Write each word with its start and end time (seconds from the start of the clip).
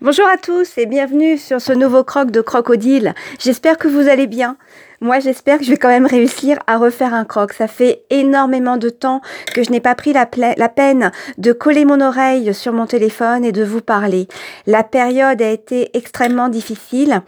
Bonjour 0.00 0.28
à 0.28 0.36
tous 0.36 0.78
et 0.78 0.86
bienvenue 0.86 1.36
sur 1.36 1.60
ce 1.60 1.72
nouveau 1.72 2.04
croc 2.04 2.30
de 2.30 2.40
crocodile. 2.40 3.16
J'espère 3.40 3.76
que 3.78 3.88
vous 3.88 4.08
allez 4.08 4.28
bien. 4.28 4.56
Moi, 5.00 5.18
j'espère 5.18 5.58
que 5.58 5.64
je 5.64 5.70
vais 5.70 5.76
quand 5.76 5.88
même 5.88 6.06
réussir 6.06 6.56
à 6.68 6.76
refaire 6.76 7.14
un 7.14 7.24
croc. 7.24 7.52
Ça 7.52 7.66
fait 7.66 8.04
énormément 8.08 8.76
de 8.76 8.90
temps 8.90 9.22
que 9.52 9.64
je 9.64 9.72
n'ai 9.72 9.80
pas 9.80 9.96
pris 9.96 10.12
la, 10.12 10.24
peine 10.24 11.10
de 11.38 11.50
coller 11.50 11.84
mon 11.84 12.00
oreille 12.00 12.54
sur 12.54 12.72
mon 12.72 12.86
téléphone 12.86 13.44
et 13.44 13.50
de 13.50 13.64
vous 13.64 13.80
parler. 13.80 14.28
La 14.68 14.84
période 14.84 15.42
a 15.42 15.50
été 15.50 15.90
extrêmement 15.94 16.48
difficile, 16.48 17.22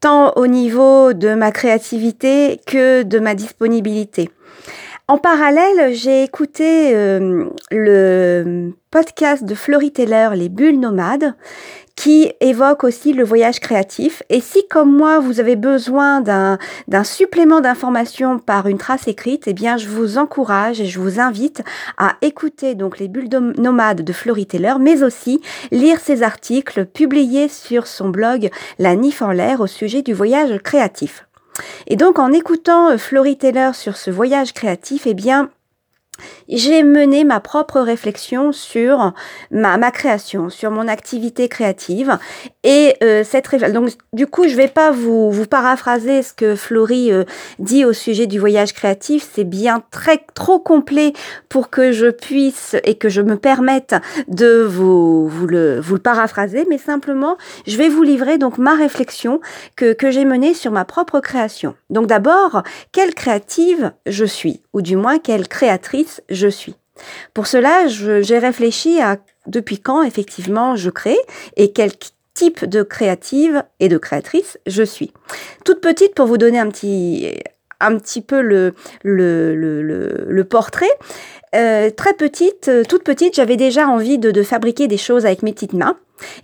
tant 0.00 0.34
au 0.36 0.46
niveau 0.46 1.14
de 1.14 1.32
ma 1.32 1.52
créativité 1.52 2.60
que 2.66 3.02
de 3.02 3.18
ma 3.18 3.34
disponibilité. 3.34 4.28
En 5.10 5.18
parallèle, 5.18 5.92
j'ai 5.92 6.22
écouté 6.22 6.94
euh, 6.94 7.46
le 7.72 8.70
podcast 8.92 9.42
de 9.42 9.56
Florie 9.56 9.90
Taylor, 9.90 10.36
Les 10.36 10.48
Bulles 10.48 10.78
Nomades, 10.78 11.34
qui 11.96 12.30
évoque 12.38 12.84
aussi 12.84 13.12
le 13.12 13.24
voyage 13.24 13.58
créatif. 13.58 14.22
Et 14.28 14.40
si, 14.40 14.68
comme 14.68 14.96
moi, 14.96 15.18
vous 15.18 15.40
avez 15.40 15.56
besoin 15.56 16.20
d'un 16.20 16.58
supplément 17.02 17.60
d'informations 17.60 18.38
par 18.38 18.68
une 18.68 18.78
trace 18.78 19.08
écrite, 19.08 19.48
eh 19.48 19.52
bien, 19.52 19.78
je 19.78 19.88
vous 19.88 20.16
encourage 20.16 20.80
et 20.80 20.86
je 20.86 21.00
vous 21.00 21.18
invite 21.18 21.64
à 21.98 22.14
écouter 22.22 22.76
donc 22.76 23.00
les 23.00 23.08
bulles 23.08 23.30
nomades 23.58 24.02
de 24.02 24.12
Florie 24.12 24.46
Taylor, 24.46 24.78
mais 24.78 25.02
aussi 25.02 25.40
lire 25.72 25.98
ses 25.98 26.22
articles 26.22 26.86
publiés 26.86 27.48
sur 27.48 27.88
son 27.88 28.10
blog 28.10 28.48
La 28.78 28.94
Nif 28.94 29.22
en 29.22 29.32
l'air 29.32 29.60
au 29.60 29.66
sujet 29.66 30.02
du 30.02 30.12
voyage 30.12 30.56
créatif. 30.62 31.24
Et 31.86 31.96
donc, 31.96 32.18
en 32.18 32.32
écoutant 32.32 32.90
euh, 32.90 32.96
Florie 32.98 33.36
Taylor 33.38 33.74
sur 33.74 33.96
ce 33.96 34.10
voyage 34.10 34.52
créatif, 34.52 35.06
eh 35.06 35.14
bien, 35.14 35.50
j'ai 36.48 36.82
mené 36.82 37.24
ma 37.24 37.40
propre 37.40 37.80
réflexion 37.80 38.52
sur 38.52 39.12
ma, 39.50 39.76
ma 39.76 39.90
création, 39.90 40.50
sur 40.50 40.70
mon 40.70 40.88
activité 40.88 41.48
créative. 41.48 42.18
Et 42.64 42.94
euh, 43.02 43.24
cette 43.24 43.48
donc 43.72 43.90
du 44.12 44.26
coup, 44.26 44.48
je 44.48 44.54
vais 44.54 44.68
pas 44.68 44.90
vous, 44.90 45.30
vous 45.30 45.46
paraphraser 45.46 46.22
ce 46.22 46.32
que 46.32 46.54
Florie 46.54 47.12
euh, 47.12 47.24
dit 47.58 47.84
au 47.84 47.92
sujet 47.92 48.26
du 48.26 48.38
voyage 48.38 48.72
créatif. 48.72 49.28
C'est 49.32 49.44
bien 49.44 49.82
très 49.90 50.24
trop 50.34 50.58
complet 50.58 51.12
pour 51.48 51.70
que 51.70 51.92
je 51.92 52.06
puisse 52.06 52.76
et 52.84 52.96
que 52.96 53.08
je 53.08 53.22
me 53.22 53.36
permette 53.36 53.94
de 54.28 54.62
vous, 54.62 55.28
vous, 55.28 55.46
le, 55.46 55.80
vous 55.80 55.94
le 55.94 56.00
paraphraser. 56.00 56.66
Mais 56.68 56.78
simplement, 56.78 57.36
je 57.66 57.76
vais 57.76 57.88
vous 57.88 58.02
livrer 58.02 58.38
donc 58.38 58.58
ma 58.58 58.74
réflexion 58.74 59.40
que, 59.76 59.92
que 59.92 60.10
j'ai 60.10 60.24
menée 60.24 60.54
sur 60.54 60.72
ma 60.72 60.84
propre 60.84 61.20
création. 61.20 61.74
Donc 61.88 62.06
d'abord, 62.06 62.62
quelle 62.92 63.14
créative 63.14 63.92
je 64.06 64.24
suis, 64.24 64.62
ou 64.72 64.82
du 64.82 64.96
moins 64.96 65.18
quelle 65.18 65.48
créatrice 65.48 66.09
je 66.28 66.48
suis. 66.48 66.74
Pour 67.34 67.46
cela, 67.46 67.88
j'ai 67.88 68.38
réfléchi 68.38 69.00
à 69.00 69.18
depuis 69.46 69.78
quand 69.78 70.02
effectivement 70.02 70.76
je 70.76 70.90
crée 70.90 71.18
et 71.56 71.72
quel 71.72 71.92
type 72.34 72.64
de 72.64 72.82
créative 72.82 73.64
et 73.80 73.88
de 73.88 73.98
créatrice 73.98 74.58
je 74.66 74.82
suis. 74.82 75.12
Toute 75.64 75.80
petite, 75.80 76.14
pour 76.14 76.26
vous 76.26 76.38
donner 76.38 76.58
un 76.58 76.68
petit, 76.68 77.38
un 77.80 77.96
petit 77.98 78.20
peu 78.20 78.40
le, 78.40 78.74
le, 79.02 79.54
le, 79.56 79.82
le, 79.82 80.44
portrait, 80.44 80.90
euh, 81.54 81.90
très 81.90 82.14
petite, 82.14 82.68
euh, 82.68 82.84
toute 82.84 83.02
petite, 83.02 83.34
j'avais 83.34 83.56
déjà 83.56 83.88
envie 83.88 84.18
de, 84.18 84.42
fabriquer 84.42 84.86
des 84.86 84.98
choses 84.98 85.26
avec 85.26 85.42
mes 85.42 85.52
petites 85.52 85.72
mains. 85.72 85.96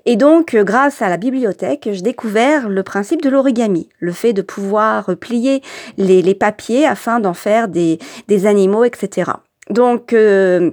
Et 0.06 0.16
donc, 0.16 0.54
euh, 0.54 0.64
grâce 0.64 1.02
à 1.02 1.08
la 1.08 1.18
bibliothèque, 1.18 1.88
j'ai 1.92 2.02
découvert 2.02 2.68
le 2.68 2.82
principe 2.82 3.22
de 3.22 3.28
l'origami, 3.28 3.88
le 4.00 4.12
fait 4.12 4.32
de 4.32 4.42
pouvoir 4.42 5.16
plier 5.16 5.62
les, 5.98 6.22
les 6.22 6.34
papiers 6.34 6.86
afin 6.86 7.20
d'en 7.20 7.34
faire 7.34 7.68
des, 7.68 7.98
des 8.28 8.46
animaux, 8.46 8.84
etc. 8.84 9.32
Donc, 9.70 10.12
euh, 10.12 10.70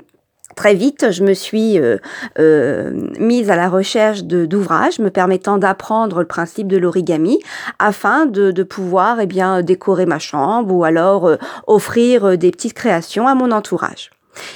Très 0.56 0.76
vite, 0.76 1.12
je 1.12 1.24
me 1.24 1.34
suis 1.34 1.80
euh, 1.80 1.98
euh, 2.38 2.92
mise 3.20 3.50
à 3.50 3.56
la 3.56 3.70
recherche 3.70 4.24
d'ouvrages 4.24 5.00
me 5.00 5.10
permettant 5.10 5.58
d'apprendre 5.58 6.20
le 6.20 6.28
principe 6.28 6.68
de 6.68 6.78
l'origami 6.78 7.40
afin 7.80 8.28
de, 8.28 8.52
de, 8.52 8.64
pouvoir 8.64 9.20
eh 9.20 9.26
bien, 9.26 9.64
décorer 9.64 10.06
ma 10.06 10.20
chambre 10.20 10.72
ou 10.72 10.84
alors 10.84 11.38
offrir 11.66 12.38
des 12.38 12.52
petites 12.52 12.76
créations 12.76 13.28
à 13.28 13.34
mon 13.34 13.52
entourage. 13.52 14.12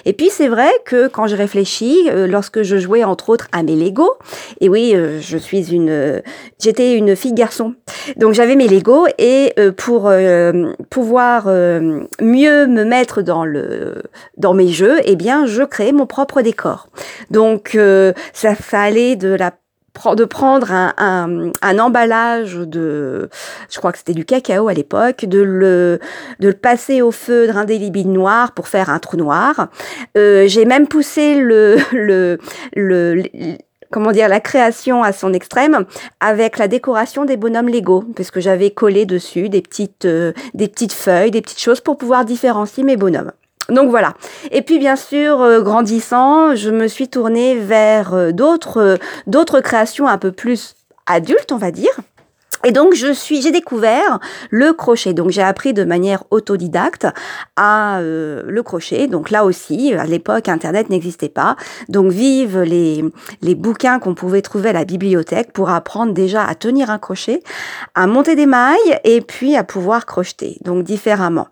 Et 0.05 0.13
puis 0.13 0.29
c'est 0.29 0.47
vrai 0.47 0.69
que 0.85 1.07
quand 1.07 1.27
je 1.27 1.35
réfléchis, 1.35 2.09
euh, 2.09 2.27
lorsque 2.27 2.63
je 2.63 2.77
jouais 2.77 3.03
entre 3.03 3.29
autres 3.29 3.47
à 3.51 3.63
mes 3.63 3.75
Lego, 3.75 4.17
et 4.61 4.69
oui, 4.69 4.93
euh, 4.95 5.19
je 5.21 5.37
suis 5.37 5.73
une, 5.73 6.21
j'étais 6.59 6.93
une 6.93 7.15
fille 7.15 7.33
garçon, 7.33 7.75
donc 8.15 8.33
j'avais 8.33 8.55
mes 8.55 8.67
Lego 8.67 9.07
et 9.17 9.53
euh, 9.59 9.71
pour 9.71 10.11
pouvoir 10.89 11.47
mieux 11.47 12.67
me 12.67 12.83
mettre 12.83 13.21
dans 13.21 13.45
le 13.45 14.03
dans 14.37 14.53
mes 14.53 14.69
jeux, 14.69 14.99
eh 15.03 15.15
bien 15.15 15.45
je 15.45 15.63
créais 15.63 15.91
mon 15.91 16.05
propre 16.05 16.41
décor. 16.41 16.89
Donc 17.31 17.77
ça, 18.33 18.55
ça 18.55 18.81
allait 18.81 19.15
de 19.15 19.29
la 19.29 19.51
de 20.15 20.25
prendre 20.25 20.71
un, 20.71 20.93
un, 20.97 21.51
un, 21.61 21.79
emballage 21.79 22.55
de, 22.55 23.29
je 23.69 23.77
crois 23.77 23.91
que 23.91 23.97
c'était 23.97 24.13
du 24.13 24.25
cacao 24.25 24.67
à 24.67 24.73
l'époque, 24.73 25.25
de 25.25 25.39
le, 25.41 25.99
de 26.39 26.47
le 26.47 26.53
passer 26.53 27.01
au 27.01 27.11
feu 27.11 27.47
d'indélébile 27.47 28.11
noir 28.11 28.53
pour 28.53 28.67
faire 28.67 28.89
un 28.89 28.99
trou 28.99 29.17
noir. 29.17 29.69
Euh, 30.17 30.47
J'ai 30.47 30.65
même 30.65 30.87
poussé 30.87 31.35
le, 31.35 31.77
le, 31.91 32.37
le, 32.75 33.23
comment 33.91 34.11
dire 34.11 34.29
la 34.29 34.39
création 34.39 35.03
à 35.03 35.11
son 35.11 35.33
extrême 35.33 35.85
avec 36.19 36.57
la 36.57 36.67
décoration 36.67 37.25
des 37.25 37.37
bonhommes 37.37 37.69
Lego 37.69 38.03
parce 38.15 38.31
que 38.31 38.39
j'avais 38.39 38.71
collé 38.71 39.05
dessus 39.05 39.49
des 39.49 39.61
petites 39.61 40.05
euh, 40.05 40.33
des 40.53 40.67
petites 40.67 40.93
feuilles, 40.93 41.31
des 41.31 41.41
petites 41.41 41.61
choses 41.61 41.81
pour 41.81 41.97
pouvoir 41.97 42.25
différencier 42.25 42.83
mes 42.83 42.97
bonhommes. 42.97 43.31
Donc 43.69 43.89
voilà. 43.89 44.13
Et 44.51 44.61
puis 44.61 44.79
bien 44.79 44.95
sûr, 44.95 45.41
euh, 45.41 45.61
grandissant, 45.61 46.55
je 46.55 46.69
me 46.69 46.87
suis 46.87 47.09
tournée 47.09 47.55
vers 47.55 48.13
euh, 48.13 48.31
d'autres 48.31 48.81
euh, 48.81 48.97
d'autres 49.27 49.59
créations 49.59 50.07
un 50.07 50.17
peu 50.17 50.31
plus 50.31 50.75
adultes, 51.05 51.51
on 51.51 51.57
va 51.57 51.71
dire. 51.71 51.91
Et 52.63 52.71
donc 52.71 52.95
je 52.95 53.13
suis, 53.13 53.41
j'ai 53.41 53.51
découvert 53.51 54.19
le 54.49 54.73
crochet. 54.73 55.13
Donc 55.13 55.29
j'ai 55.29 55.43
appris 55.43 55.73
de 55.73 55.83
manière 55.83 56.23
autodidacte 56.31 57.05
à 57.55 57.99
le 58.01 58.61
crochet. 58.63 59.05
Donc 59.05 59.29
là 59.29 59.45
aussi, 59.45 59.93
à 59.93 60.05
l'époque, 60.05 60.49
Internet 60.49 60.89
n'existait 60.89 61.29
pas. 61.29 61.55
Donc 61.87 62.11
vive 62.11 62.59
les 62.61 63.05
les 63.43 63.53
bouquins 63.53 63.99
qu'on 63.99 64.15
pouvait 64.15 64.41
trouver 64.41 64.69
à 64.69 64.73
la 64.73 64.85
bibliothèque 64.85 65.53
pour 65.53 65.69
apprendre 65.69 66.13
déjà 66.13 66.43
à 66.43 66.55
tenir 66.55 66.89
un 66.89 66.97
crochet, 66.97 67.43
à 67.93 68.07
monter 68.07 68.35
des 68.35 68.47
mailles 68.47 68.99
et 69.03 69.21
puis 69.21 69.55
à 69.55 69.63
pouvoir 69.63 70.07
crocheter. 70.07 70.57
Donc 70.65 70.83
différemment. 70.83 71.49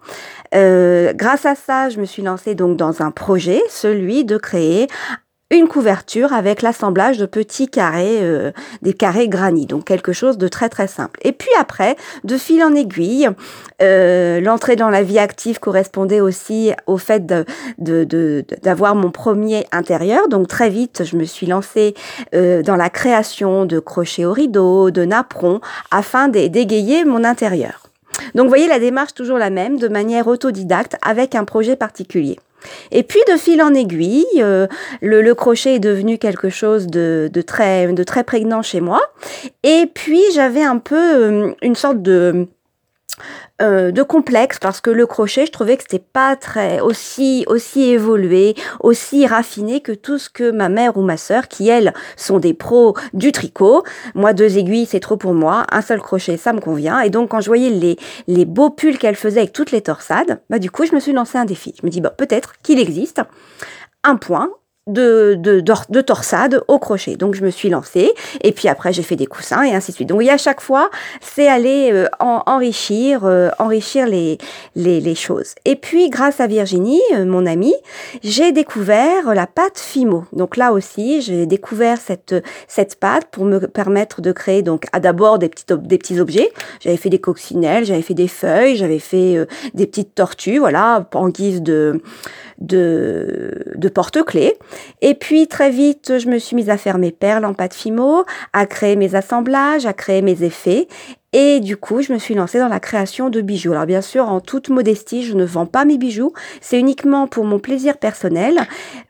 Euh, 0.56 1.14
grâce 1.14 1.46
à 1.46 1.56
ça, 1.56 1.90
je 1.90 2.00
me 2.00 2.06
suis 2.06 2.22
lancée 2.22 2.56
donc 2.56 2.78
dans 2.78 3.02
un 3.02 3.12
projet, 3.12 3.62
celui 3.70 4.24
de 4.24 4.38
créer 4.38 4.88
une 5.52 5.68
couverture 5.68 6.34
avec 6.34 6.64
l'assemblage 6.64 7.20
de 7.20 7.28
petits 7.28 7.68
carrés, 7.68 8.20
euh, 8.22 8.52
des 8.82 8.94
carrés 8.94 9.30
granit, 9.30 9.68
donc 9.68 9.86
quelque 9.86 10.12
chose 10.12 10.40
de 10.40 10.48
très 10.48 10.70
très 10.70 10.88
simple. 10.88 11.20
Et 11.24 11.34
puis 11.34 11.52
après, 11.60 11.98
de 12.24 12.36
fil 12.36 12.64
en 12.64 12.74
aiguille, 12.74 13.30
euh, 13.82 14.42
l'entrée 14.42 14.76
dans 14.76 14.90
la 14.90 15.04
vie 15.04 15.20
active 15.20 15.60
correspondait 15.60 16.20
aussi 16.20 16.72
au 16.88 16.98
fait 16.98 17.26
d'avoir 17.78 18.96
mon 18.96 19.12
premier 19.12 19.68
intérieur. 19.72 20.28
Donc 20.30 20.48
très 20.48 20.70
vite, 20.70 21.04
je 21.06 21.16
me 21.16 21.26
suis 21.26 21.46
lancée 21.46 21.94
dans 22.34 22.76
la 22.76 22.90
création 22.90 23.66
de 23.66 23.80
crochets 23.80 24.26
au 24.26 24.34
rideau, 24.34 24.90
de 24.90 25.06
napperons, 25.06 25.62
afin 25.92 26.28
d'égayer 26.28 27.06
mon 27.06 27.24
intérieur. 27.24 27.85
Donc 28.34 28.46
vous 28.46 28.50
voyez 28.50 28.68
la 28.68 28.80
démarche 28.80 29.14
toujours 29.14 29.38
la 29.38 29.50
même, 29.50 29.78
de 29.78 29.88
manière 29.88 30.28
autodidacte, 30.28 30.98
avec 31.02 31.36
un 31.36 31.46
projet 31.46 31.76
particulier. 31.76 32.38
Et 32.92 33.04
puis 33.04 33.20
de 33.32 33.38
fil 33.38 33.62
en 33.62 33.74
aiguille, 33.74 34.26
euh, 34.38 34.68
le, 35.02 35.34
crochet 35.34 35.76
est 35.76 35.80
devenu 35.80 36.18
quelque 36.18 36.50
chose 36.50 36.88
de, 36.88 37.30
très, 37.46 37.92
de 37.94 38.04
très 38.04 38.24
prégnant 38.24 38.62
chez 38.62 38.82
moi. 38.82 39.02
Et 39.64 39.86
puis 39.94 40.22
j'avais 40.34 40.64
un 40.64 40.78
peu 40.78 40.96
euh, 40.96 41.52
une 41.62 41.76
sorte 41.76 42.02
de 42.02 42.48
euh, 43.62 43.92
de 43.92 44.04
complexe 44.04 44.60
parce 44.60 44.82
que 44.82 44.90
le 44.90 45.06
crochet, 45.06 45.46
je 45.46 45.52
trouvais 45.52 45.78
que 45.78 45.84
c'était 45.84 46.04
pas 46.04 46.36
très 46.36 46.82
aussi 46.82 47.46
aussi 47.48 47.84
évolué, 47.84 48.54
aussi 48.82 49.26
raffiné 49.26 49.80
que 49.80 49.94
tout 49.94 50.18
ce 50.18 50.30
que 50.30 50.52
ma 50.52 50.68
mère 50.68 50.98
ou 50.98 51.02
ma 51.02 51.16
sœur, 51.16 51.48
qui 51.48 51.70
elles 51.70 51.94
sont 52.18 52.40
des 52.40 52.54
pros 52.54 52.96
du 53.14 53.32
tricot. 53.32 53.84
Moi, 54.14 54.34
deux 54.34 54.58
aiguilles, 54.58 54.86
c'est 54.86 55.00
trop 55.00 55.16
pour 55.16 55.34
moi. 55.34 55.66
Un 55.72 55.82
seul 55.82 56.02
crochet, 56.02 56.36
ça 56.36 56.52
me 56.52 56.60
convient. 56.60 57.00
Et 57.00 57.10
donc, 57.10 57.30
quand 57.30 57.40
je 57.40 57.48
voyais 57.48 57.70
les 57.70 57.98
les 58.28 58.44
beaux 58.44 58.72
pulls 58.72 58.98
qu'elle 58.98 59.16
faisait 59.16 59.40
avec 59.40 59.54
toutes 59.54 59.72
les 59.72 59.82
torsades, 59.82 60.42
bah 60.50 60.60
du 60.60 60.70
coup, 60.70 60.86
je 60.86 60.94
me 60.94 61.00
suis 61.00 61.14
lancé 61.14 61.38
un 61.38 61.46
défi. 61.46 61.74
Je 61.80 61.86
me 61.86 61.92
dis 61.92 62.02
bon, 62.02 62.12
peut-être 62.18 62.56
qu'il 62.62 62.80
existe 62.80 63.22
un 64.04 64.18
point 64.18 64.50
de, 64.88 65.36
de, 65.40 65.64
de, 65.90 66.02
torsade 66.02 66.62
au 66.68 66.78
crochet. 66.78 67.16
Donc 67.16 67.34
je 67.34 67.44
me 67.44 67.50
suis 67.50 67.70
lancée 67.70 68.14
et 68.42 68.52
puis 68.52 68.68
après 68.68 68.94
j'ai 68.94 69.02
fait 69.02 69.16
des 69.16 69.26
coussins 69.26 69.64
et 69.64 69.74
ainsi 69.74 69.92
de 69.92 69.96
suite. 69.96 70.10
Donc 70.10 70.20
oui, 70.20 70.30
à 70.30 70.38
chaque 70.38 70.62
fois, 70.62 70.92
c'est 71.22 71.48
aller 71.48 71.90
euh, 71.92 72.08
enrichir, 72.20 73.26
euh, 73.26 73.50
enrichir 73.58 74.06
les, 74.06 74.38
les, 74.76 75.02
les, 75.02 75.16
choses. 75.16 75.56
Et 75.66 75.76
puis 75.76 76.10
grâce 76.10 76.40
à 76.40 76.46
Virginie, 76.46 77.02
euh, 77.14 77.26
mon 77.26 77.48
amie, 77.48 77.74
j'ai 78.24 78.52
découvert 78.52 79.34
la 79.34 79.48
pâte 79.48 79.80
Fimo. 79.80 80.26
Donc 80.34 80.56
là 80.56 80.72
aussi, 80.72 81.22
j'ai 81.22 81.48
découvert 81.48 81.98
cette, 81.98 82.36
cette 82.68 83.00
pâte 83.00 83.26
pour 83.32 83.46
me 83.46 83.60
permettre 83.68 84.22
de 84.22 84.32
créer 84.32 84.62
donc 84.62 84.86
à 84.92 85.00
d'abord 85.00 85.40
des 85.40 85.50
petits, 85.50 85.66
des 85.80 85.98
petits 85.98 86.20
objets. 86.20 86.52
J'avais 86.80 86.98
fait 86.98 87.10
des 87.10 87.20
coccinelles, 87.20 87.86
j'avais 87.86 88.04
fait 88.04 88.14
des 88.14 88.28
feuilles, 88.28 88.76
j'avais 88.76 89.00
fait 89.00 89.48
des 89.74 89.88
petites 89.88 90.14
tortues, 90.14 90.60
voilà, 90.60 91.08
en 91.14 91.30
guise 91.30 91.64
de, 91.64 92.02
de, 92.60 93.90
porte-clés. 93.94 94.58
Et 95.02 95.14
puis 95.14 95.48
très 95.48 95.70
vite, 95.70 96.18
je 96.18 96.28
me 96.28 96.40
suis 96.40 96.56
mise 96.56 96.70
à 96.70 96.78
faire 96.78 96.98
mes 96.98 97.12
perles 97.12 97.46
en 97.46 97.54
pâte 97.54 97.74
fimo, 97.74 98.26
à 98.54 98.66
créer 98.66 98.96
mes 98.96 99.16
assemblages, 99.16 99.86
à 99.86 99.94
créer 99.94 100.22
mes 100.22 100.44
effets. 100.44 100.88
Et 101.38 101.60
du 101.60 101.76
coup, 101.76 102.02
je 102.02 102.14
me 102.14 102.18
suis 102.18 102.34
lancée 102.34 102.60
dans 102.60 102.70
la 102.70 102.80
création 102.80 103.30
de 103.30 103.42
bijoux. 103.42 103.74
Alors 103.74 103.86
bien 103.86 104.00
sûr, 104.00 104.30
en 104.30 104.40
toute 104.40 104.70
modestie, 104.70 105.26
je 105.26 105.34
ne 105.34 105.44
vends 105.44 105.66
pas 105.66 105.84
mes 105.84 105.98
bijoux. 105.98 106.32
C'est 106.62 106.80
uniquement 106.80 107.28
pour 107.28 107.44
mon 107.44 107.60
plaisir 107.60 107.98
personnel 107.98 108.62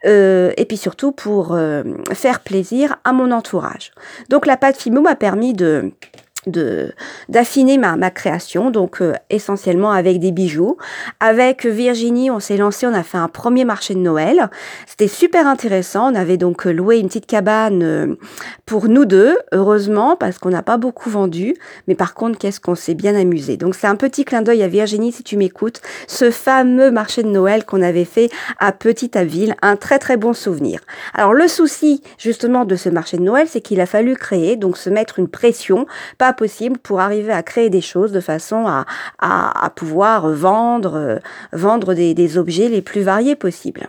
euh, 0.06 0.52
et 0.58 0.66
puis 0.66 0.78
surtout 0.78 1.12
pour 1.12 1.54
euh, 1.54 1.84
faire 2.14 2.40
plaisir 2.40 2.98
à 3.04 3.14
mon 3.14 3.32
entourage. 3.32 3.92
Donc 4.30 4.48
la 4.48 4.58
pâte 4.58 4.78
Fimo 4.78 5.02
m'a 5.02 5.16
permis 5.16 5.54
de 5.54 5.92
de 6.48 6.92
d'affiner 7.30 7.78
ma, 7.78 7.96
ma 7.96 8.12
création 8.12 8.72
donc 8.72 9.02
euh, 9.02 9.14
essentiellement 9.30 9.92
avec 9.92 10.20
des 10.20 10.32
bijoux. 10.32 10.78
Avec 11.20 11.66
Virginie 11.66 12.32
on 12.32 12.40
s'est 12.40 12.58
lancé 12.58 12.86
on 12.88 12.94
a 12.94 13.04
fait 13.04 13.18
un 13.18 13.28
premier 13.28 13.66
marché 13.66 13.94
de 13.94 14.00
Noël. 14.00 14.50
C'était 14.88 15.08
super 15.08 15.48
intéressant. 15.48 16.12
On 16.12 16.16
avait 16.16 16.38
donc 16.38 16.66
loué 16.66 17.00
une 17.00 17.08
petite 17.08 17.26
cabane 17.26 17.84
euh, 17.84 18.16
pour 18.66 18.88
nous 18.88 19.06
deux 19.06 19.38
heureusement 19.52 20.16
parce 20.16 20.38
qu'on 20.38 20.50
n'a 20.50 20.64
pas 20.64 20.78
beaucoup 20.78 21.10
vendu. 21.10 21.56
Mais 21.88 21.96
par 21.96 22.14
contre 22.14 22.38
qu'est-ce 22.38 22.60
qu'on 22.60 22.76
s'est 22.76 22.94
bien 22.94 23.16
amusé. 23.16 23.58
Donc 23.58 23.76
c'est 23.76 23.88
un 23.88 23.96
petit 23.96 24.26
clin 24.26 24.42
d'œil 24.42 24.64
à 24.64 24.68
Virginie 24.68 25.12
si 25.12 25.24
tu 25.24 25.38
m'écoutes. 25.38 25.82
Ce 26.08 26.32
fameux 26.32 26.92
marché 26.92 27.24
de 27.24 27.30
Noël 27.30 27.66
qu'on 27.66 27.82
avait 27.82 28.06
fait 28.06 28.30
à 28.60 28.72
Petite 28.72 29.18
Ville 29.18 29.56
un 29.62 29.76
très 29.76 30.00
très 30.00 30.18
bon 30.18 30.34
souvenir. 30.34 30.82
Alors 31.14 31.34
le 31.34 31.48
souci 31.48 32.02
justement 32.18 32.66
de 32.66 32.76
ce 32.76 32.90
marché 32.90 33.18
de 33.18 33.24
Noël 33.24 33.48
c'est 33.50 33.62
qu'il 33.62 33.82
a 33.82 33.86
fallu 33.86 34.16
créer 34.16 34.56
donc 34.56 34.78
se 34.78 34.90
mettre 34.90 35.20
une 35.20 35.28
pression 35.28 35.86
pas 36.18 36.34
possible 36.36 36.78
pour 36.78 37.00
arriver 37.00 37.34
à 37.34 37.44
créer 37.44 37.70
des 37.70 37.82
choses 37.82 38.12
de 38.12 38.20
façon 38.20 38.68
à, 38.68 39.70
pouvoir 39.76 40.30
vendre, 40.30 40.96
euh, 40.96 41.18
vendre 41.52 41.94
des, 41.94 42.14
des 42.14 42.38
objets 42.38 42.70
les 42.70 42.82
plus 42.82 43.02
variés 43.02 43.36
possibles. 43.36 43.88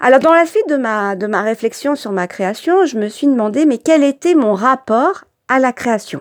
Alors 0.00 0.20
dans 0.20 0.34
la 0.34 0.46
suite 0.46 0.68
de 0.68 0.76
ma, 0.76 1.16
de 1.16 1.26
ma 1.26 1.42
réflexion 1.42 1.96
sur 1.96 2.12
ma 2.12 2.26
création, 2.26 2.84
je 2.84 2.98
me 2.98 3.08
suis 3.08 3.26
demandé 3.26 3.66
mais 3.66 3.78
quel 3.78 4.02
était 4.04 4.34
mon 4.34 4.54
rapport 4.54 5.24
à 5.48 5.58
la 5.58 5.72
création? 5.72 6.20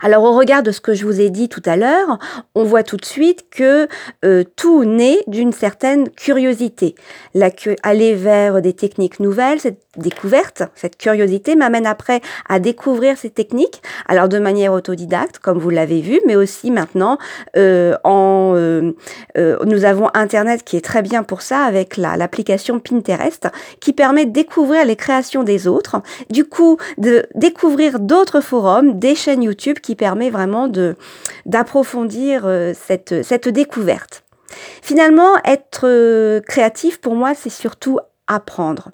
Alors 0.00 0.24
au 0.24 0.32
regard 0.32 0.62
de 0.62 0.70
ce 0.70 0.80
que 0.80 0.94
je 0.94 1.04
vous 1.04 1.20
ai 1.20 1.30
dit 1.30 1.48
tout 1.48 1.62
à 1.64 1.76
l'heure, 1.76 2.18
on 2.54 2.64
voit 2.64 2.82
tout 2.82 2.96
de 2.96 3.04
suite 3.04 3.46
que 3.50 3.88
euh, 4.24 4.44
tout 4.56 4.84
naît 4.84 5.20
d'une 5.26 5.52
certaine 5.52 6.08
curiosité. 6.10 6.94
Aller 7.82 8.14
vers 8.14 8.60
des 8.62 8.72
techniques 8.72 9.20
nouvelles, 9.20 9.60
cette 9.60 9.80
découverte, 9.96 10.62
cette 10.74 10.96
curiosité 10.96 11.56
m'amène 11.56 11.86
après 11.86 12.20
à 12.48 12.60
découvrir 12.60 13.16
ces 13.18 13.30
techniques, 13.30 13.82
alors 14.06 14.28
de 14.28 14.38
manière 14.38 14.72
autodidacte, 14.72 15.38
comme 15.38 15.58
vous 15.58 15.70
l'avez 15.70 16.00
vu, 16.00 16.20
mais 16.26 16.36
aussi 16.36 16.70
maintenant 16.70 17.18
euh, 17.56 17.96
euh, 18.06 18.92
nous 19.64 19.84
avons 19.84 20.08
Internet 20.14 20.64
qui 20.64 20.76
est 20.76 20.84
très 20.84 21.02
bien 21.02 21.22
pour 21.22 21.42
ça 21.42 21.60
avec 21.60 21.96
l'application 21.96 22.80
Pinterest 22.80 23.48
qui 23.80 23.92
permet 23.92 24.26
de 24.26 24.32
découvrir 24.32 24.84
les 24.84 24.96
créations 24.96 25.42
des 25.42 25.66
autres, 25.66 26.00
du 26.30 26.44
coup 26.44 26.78
de 26.96 27.26
découvrir 27.34 28.00
d'autres 28.00 28.40
forums, 28.40 28.98
des 28.98 29.14
chaînes 29.14 29.42
YouTube 29.42 29.57
qui 29.80 29.94
permet 29.94 30.30
vraiment 30.30 30.68
de 30.68 30.96
d'approfondir 31.46 32.42
euh, 32.44 32.72
cette, 32.74 33.22
cette 33.22 33.48
découverte. 33.48 34.24
Finalement, 34.82 35.36
être 35.44 35.82
euh, 35.84 36.40
créatif 36.40 37.00
pour 37.00 37.14
moi, 37.14 37.34
c'est 37.34 37.50
surtout 37.50 37.98
apprendre. 38.26 38.90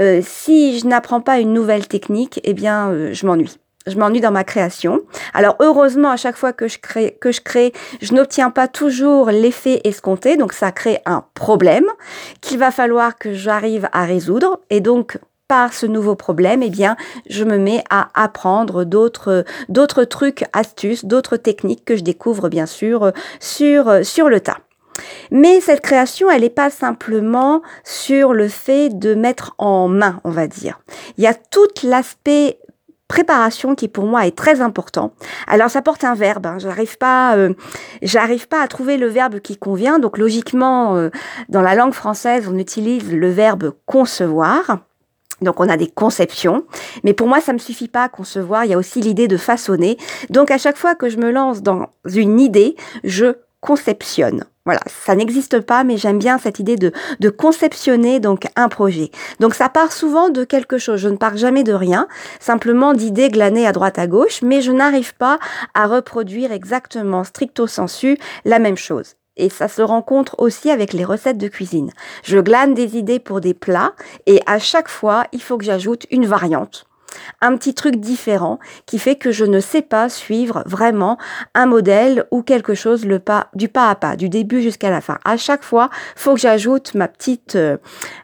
Euh, 0.00 0.20
si 0.22 0.78
je 0.78 0.86
n'apprends 0.86 1.20
pas 1.20 1.38
une 1.38 1.52
nouvelle 1.52 1.86
technique, 1.86 2.40
eh 2.44 2.54
bien, 2.54 3.12
je 3.12 3.26
m'ennuie. 3.26 3.58
Je 3.86 3.98
m'ennuie 3.98 4.20
dans 4.20 4.30
ma 4.30 4.44
création. 4.44 5.00
Alors 5.34 5.56
heureusement, 5.58 6.10
à 6.10 6.16
chaque 6.16 6.36
fois 6.36 6.52
que 6.52 6.68
je 6.68 6.78
crée, 6.78 7.18
que 7.20 7.32
je 7.32 7.40
crée, 7.40 7.72
je 8.00 8.14
n'obtiens 8.14 8.50
pas 8.50 8.68
toujours 8.68 9.30
l'effet 9.30 9.80
escompté, 9.84 10.36
donc 10.36 10.52
ça 10.52 10.70
crée 10.70 11.00
un 11.04 11.24
problème 11.34 11.86
qu'il 12.40 12.58
va 12.58 12.70
falloir 12.70 13.18
que 13.18 13.34
j'arrive 13.34 13.88
à 13.92 14.04
résoudre. 14.04 14.60
Et 14.70 14.80
donc 14.80 15.18
par 15.48 15.72
ce 15.72 15.86
nouveau 15.86 16.14
problème, 16.14 16.62
eh 16.62 16.70
bien, 16.70 16.96
je 17.28 17.44
me 17.44 17.58
mets 17.58 17.84
à 17.90 18.08
apprendre 18.14 18.84
d'autres, 18.84 19.44
d'autres 19.68 20.04
trucs, 20.04 20.44
astuces, 20.52 21.04
d'autres 21.04 21.36
techniques 21.36 21.84
que 21.84 21.96
je 21.96 22.02
découvre 22.02 22.48
bien 22.48 22.66
sûr 22.66 23.12
sur, 23.38 24.04
sur 24.04 24.28
le 24.28 24.40
tas. 24.40 24.58
Mais 25.30 25.60
cette 25.60 25.80
création, 25.80 26.30
elle 26.30 26.42
n'est 26.42 26.50
pas 26.50 26.70
simplement 26.70 27.62
sur 27.84 28.32
le 28.32 28.48
fait 28.48 28.90
de 28.98 29.14
mettre 29.14 29.54
en 29.58 29.88
main, 29.88 30.20
on 30.24 30.30
va 30.30 30.46
dire. 30.46 30.80
Il 31.16 31.24
y 31.24 31.26
a 31.26 31.34
tout 31.34 31.68
l'aspect 31.82 32.58
préparation 33.08 33.74
qui 33.74 33.88
pour 33.88 34.06
moi 34.06 34.26
est 34.26 34.36
très 34.36 34.62
important. 34.62 35.12
Alors 35.46 35.68
ça 35.68 35.82
porte 35.82 36.02
un 36.02 36.14
verbe, 36.14 36.46
hein. 36.46 36.56
j'arrive 36.58 36.96
pas, 36.96 37.36
euh, 37.36 37.52
j'arrive 38.00 38.48
pas 38.48 38.62
à 38.62 38.68
trouver 38.68 38.96
le 38.96 39.06
verbe 39.06 39.40
qui 39.40 39.58
convient. 39.58 39.98
Donc 39.98 40.16
logiquement, 40.16 40.96
euh, 40.96 41.10
dans 41.50 41.60
la 41.60 41.74
langue 41.74 41.92
française, 41.92 42.48
on 42.50 42.56
utilise 42.56 43.12
le 43.12 43.30
verbe 43.30 43.74
concevoir. 43.84 44.78
Donc 45.42 45.60
on 45.60 45.68
a 45.68 45.76
des 45.76 45.88
conceptions, 45.88 46.64
mais 47.04 47.12
pour 47.12 47.28
moi 47.28 47.40
ça 47.40 47.52
me 47.52 47.58
suffit 47.58 47.88
pas 47.88 48.04
à 48.04 48.08
concevoir, 48.08 48.64
il 48.64 48.70
y 48.70 48.74
a 48.74 48.78
aussi 48.78 49.00
l'idée 49.00 49.28
de 49.28 49.36
façonner. 49.36 49.98
Donc 50.30 50.50
à 50.50 50.58
chaque 50.58 50.76
fois 50.76 50.94
que 50.94 51.08
je 51.08 51.18
me 51.18 51.30
lance 51.30 51.62
dans 51.62 51.86
une 52.06 52.40
idée, 52.40 52.76
je 53.04 53.34
conceptionne. 53.60 54.44
Voilà, 54.64 54.80
ça 54.86 55.16
n'existe 55.16 55.60
pas, 55.60 55.82
mais 55.82 55.96
j'aime 55.96 56.18
bien 56.18 56.38
cette 56.38 56.60
idée 56.60 56.76
de, 56.76 56.92
de 57.18 57.30
conceptionner 57.30 58.20
donc 58.20 58.46
un 58.54 58.68
projet. 58.68 59.10
Donc 59.40 59.54
ça 59.54 59.68
part 59.68 59.92
souvent 59.92 60.28
de 60.28 60.44
quelque 60.44 60.78
chose. 60.78 61.00
Je 61.00 61.08
ne 61.08 61.16
pars 61.16 61.36
jamais 61.36 61.64
de 61.64 61.72
rien, 61.72 62.06
simplement 62.38 62.92
d'idées 62.92 63.28
glanées 63.28 63.66
à 63.66 63.72
droite 63.72 63.98
à 63.98 64.06
gauche, 64.06 64.42
mais 64.42 64.60
je 64.60 64.70
n'arrive 64.70 65.16
pas 65.16 65.38
à 65.74 65.86
reproduire 65.86 66.52
exactement 66.52 67.24
stricto 67.24 67.66
sensu 67.66 68.18
la 68.44 68.60
même 68.60 68.76
chose. 68.76 69.16
Et 69.36 69.48
ça 69.48 69.68
se 69.68 69.82
rencontre 69.82 70.36
aussi 70.38 70.70
avec 70.70 70.92
les 70.92 71.04
recettes 71.04 71.38
de 71.38 71.48
cuisine. 71.48 71.90
Je 72.22 72.38
glane 72.38 72.74
des 72.74 72.96
idées 72.96 73.18
pour 73.18 73.40
des 73.40 73.54
plats 73.54 73.94
et 74.26 74.40
à 74.46 74.58
chaque 74.58 74.88
fois, 74.88 75.26
il 75.32 75.42
faut 75.42 75.58
que 75.58 75.64
j'ajoute 75.64 76.06
une 76.10 76.26
variante 76.26 76.86
un 77.40 77.56
petit 77.56 77.74
truc 77.74 77.96
différent 77.96 78.58
qui 78.86 78.98
fait 78.98 79.16
que 79.16 79.32
je 79.32 79.44
ne 79.44 79.60
sais 79.60 79.82
pas 79.82 80.08
suivre 80.08 80.62
vraiment 80.66 81.18
un 81.54 81.66
modèle 81.66 82.26
ou 82.30 82.42
quelque 82.42 82.74
chose 82.74 83.04
le 83.04 83.18
pas 83.18 83.48
du 83.54 83.68
pas 83.68 83.90
à 83.90 83.94
pas 83.94 84.16
du 84.16 84.28
début 84.28 84.62
jusqu'à 84.62 84.90
la 84.90 85.00
fin. 85.00 85.18
À 85.24 85.36
chaque 85.36 85.64
fois, 85.64 85.90
faut 86.16 86.34
que 86.34 86.40
j'ajoute 86.40 86.94
ma 86.94 87.08
petite 87.08 87.56
euh, 87.56 87.76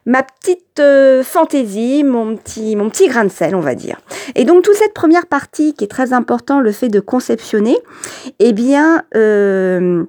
ma 0.07 0.23
petite 0.23 0.81
euh, 0.81 1.23
fantaisie, 1.23 2.05
mon 2.05 2.37
petit 2.37 2.77
mon 2.77 2.89
petit 2.91 3.09
grain 3.09 3.25
de 3.25 3.31
sel, 3.31 3.55
on 3.55 3.61
va 3.61 3.75
dire. 3.75 3.99
Et 4.35 4.45
donc 4.45 4.63
toute 4.63 4.77
cette 4.77 4.95
première 4.95 5.27
partie 5.27 5.75
qui 5.75 5.85
est 5.85 5.89
très 5.89 6.13
important, 6.13 6.61
le 6.61 6.73
fait 6.73 6.89
de 6.89 7.01
conceptionner, 7.01 7.77
eh 8.39 8.53
bien 8.53 9.05
euh, 9.17 10.05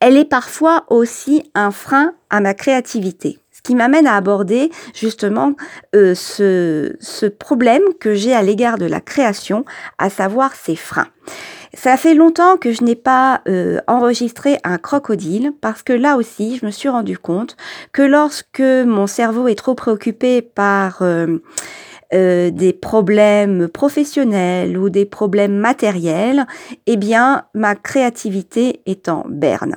elle 0.00 0.16
est 0.16 0.24
parfois 0.24 0.84
aussi 0.88 1.50
un 1.54 1.70
frein 1.70 2.14
à 2.30 2.40
ma 2.40 2.54
créativité. 2.54 3.38
Ce 3.52 3.62
qui 3.62 3.74
m'amène 3.74 4.06
à 4.06 4.16
aborder 4.16 4.70
justement 4.94 5.52
euh, 5.94 6.14
ce, 6.14 7.26
problème 7.26 7.82
que 8.00 8.14
j'ai 8.14 8.32
à 8.32 8.40
l'égard 8.40 8.78
de 8.78 8.86
la 8.86 9.02
création, 9.02 9.66
à 9.98 10.08
savoir 10.08 10.54
ces 10.54 10.76
freins. 10.76 11.08
Ça 11.74 11.98
fait 11.98 12.14
longtemps 12.14 12.56
que 12.56 12.72
je 12.72 12.82
n'ai 12.82 12.94
pas 12.94 13.42
euh, 13.46 13.78
enregistré 13.86 14.58
un 14.64 14.78
crocodile 14.78 15.52
parce 15.60 15.82
que 15.82 15.92
là 15.92 16.16
aussi, 16.16 16.56
je 16.56 16.64
me 16.64 16.70
suis 16.70 16.88
rendu 16.88 17.18
compte 17.18 17.56
que 17.92 18.02
lorsque 18.02 18.60
mon 18.60 19.06
cerveau 19.06 19.46
est 19.46 19.54
trop 19.54 19.74
préoccupé 19.74 20.40
par 20.40 21.02
euh, 21.02 21.38
des 22.12 22.72
problèmes 22.72 23.68
professionnels 23.68 24.78
ou 24.78 24.88
des 24.88 25.04
problèmes 25.04 25.56
matériels, 25.56 26.46
eh 26.86 26.96
bien, 26.96 27.44
ma 27.54 27.74
créativité 27.74 28.80
est 28.86 29.10
en 29.10 29.26
berne. 29.28 29.76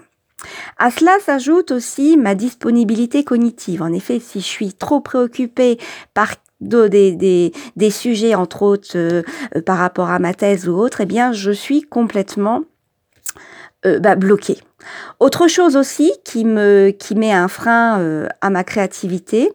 À 0.78 0.92
cela 0.92 1.18
s'ajoute 1.20 1.72
aussi 1.72 2.18
ma 2.18 2.36
disponibilité 2.36 3.24
cognitive. 3.24 3.82
En 3.82 3.94
effet, 3.94 4.20
si 4.20 4.40
je 4.42 4.46
suis 4.46 4.74
trop 4.74 5.02
préoccupée 5.02 5.78
par 6.14 6.36
des, 6.62 7.92
sujets, 7.92 8.36
entre 8.36 8.64
autres 8.64 8.96
euh, 8.96 9.24
par 9.66 9.78
rapport 9.78 10.10
à 10.10 10.20
ma 10.20 10.34
thèse 10.34 10.68
ou 10.68 10.78
autre, 10.78 11.02
eh 11.02 11.06
bien, 11.06 11.32
je 11.32 11.52
suis 11.52 11.82
complètement 11.82 12.64
euh, 13.86 14.00
bah, 14.00 14.16
bloquée. 14.16 14.58
Autre 15.20 15.48
chose 15.48 15.76
aussi 15.76 16.12
qui 16.24 16.46
met 16.46 17.32
un 17.32 17.48
frein 17.48 18.00
euh, 18.00 18.28
à 18.42 18.50
ma 18.50 18.64
créativité, 18.64 19.52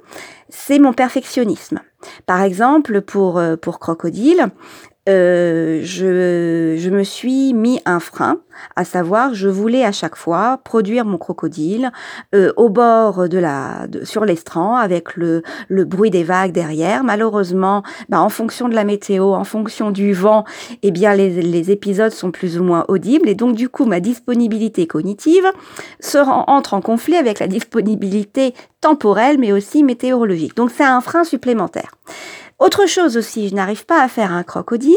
c'est 0.49 0.79
mon 0.79 0.93
perfectionnisme. 0.93 1.81
Par 2.27 2.43
exemple, 2.43 3.03
pour 3.03 3.43
pour 3.61 3.81
Crocodile, 3.81 4.51
euh, 5.09 5.81
je, 5.85 6.91
me 6.91 7.03
suis 7.03 7.55
mis 7.55 7.81
un 7.87 8.01
frein, 8.01 8.41
à 8.77 8.85
savoir, 8.85 9.35
je 9.35 9.49
voulais 9.49 9.85
à 9.85 9.93
chaque 9.93 10.17
fois 10.17 10.61
produire 10.65 11.05
mon 11.05 11.17
crocodile 11.17 11.93
euh, 12.35 12.53
au 12.57 12.69
bord 12.69 13.29
de 13.29 13.39
la, 13.39 13.87
sur 14.03 14.25
l'estran 14.25 14.77
avec 14.77 15.17
le, 15.17 15.43
bruit 15.71 16.11
des 16.11 16.25
vagues 16.25 16.53
derrière. 16.53 17.05
Malheureusement, 17.05 17.83
bah, 18.09 18.21
en 18.21 18.29
fonction 18.29 18.69
de 18.69 18.75
la 18.75 18.85
météo, 18.85 19.33
en 19.33 19.45
fonction 19.45 19.91
du 19.91 20.13
vent, 20.13 20.45
eh 20.83 20.91
bien 20.91 21.15
les, 21.15 21.71
épisodes 21.71 22.13
sont 22.13 22.31
plus 22.31 22.59
ou 22.59 22.65
moins 22.65 22.85
audibles 22.89 23.29
et 23.29 23.35
donc 23.35 23.55
du 23.55 23.69
coup 23.69 23.85
ma 23.85 24.01
disponibilité 24.01 24.87
cognitive 24.87 25.45
entre 26.15 26.75
en 26.75 26.81
conflit 26.81 27.17
avec 27.17 27.41
la 27.41 27.47
disponibilité 27.47 28.55
temporelle 28.81 29.39
mais 29.39 29.53
aussi 29.53 29.83
météorologique. 29.83 30.57
Donc 30.57 30.71
c'est 30.71 30.85
un 30.85 31.01
frein 31.01 31.25
supplémentaire. 31.25 31.91
Autre 32.59 32.87
chose 32.87 33.17
aussi, 33.17 33.49
je 33.49 33.55
n'arrive 33.55 33.87
pas 33.87 34.03
à 34.03 34.09
faire 34.09 34.33
un 34.33 34.43
crocodile 34.43 34.97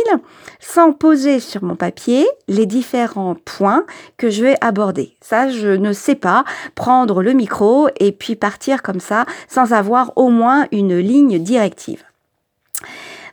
sans 0.59 0.93
poser 0.93 1.39
sur 1.39 1.63
mon 1.63 1.75
papier 1.75 2.27
les 2.47 2.65
différents 2.65 3.35
points 3.35 3.85
que 4.17 4.31
je 4.31 4.43
vais 4.43 4.57
aborder. 4.61 5.15
Ça, 5.21 5.49
je 5.49 5.67
ne 5.67 5.93
sais 5.93 6.15
pas 6.15 6.43
prendre 6.73 7.21
le 7.21 7.33
micro 7.33 7.87
et 7.99 8.11
puis 8.11 8.35
partir 8.35 8.81
comme 8.81 8.99
ça 8.99 9.25
sans 9.47 9.73
avoir 9.73 10.11
au 10.15 10.29
moins 10.29 10.65
une 10.71 10.97
ligne 10.97 11.37
directive. 11.37 12.03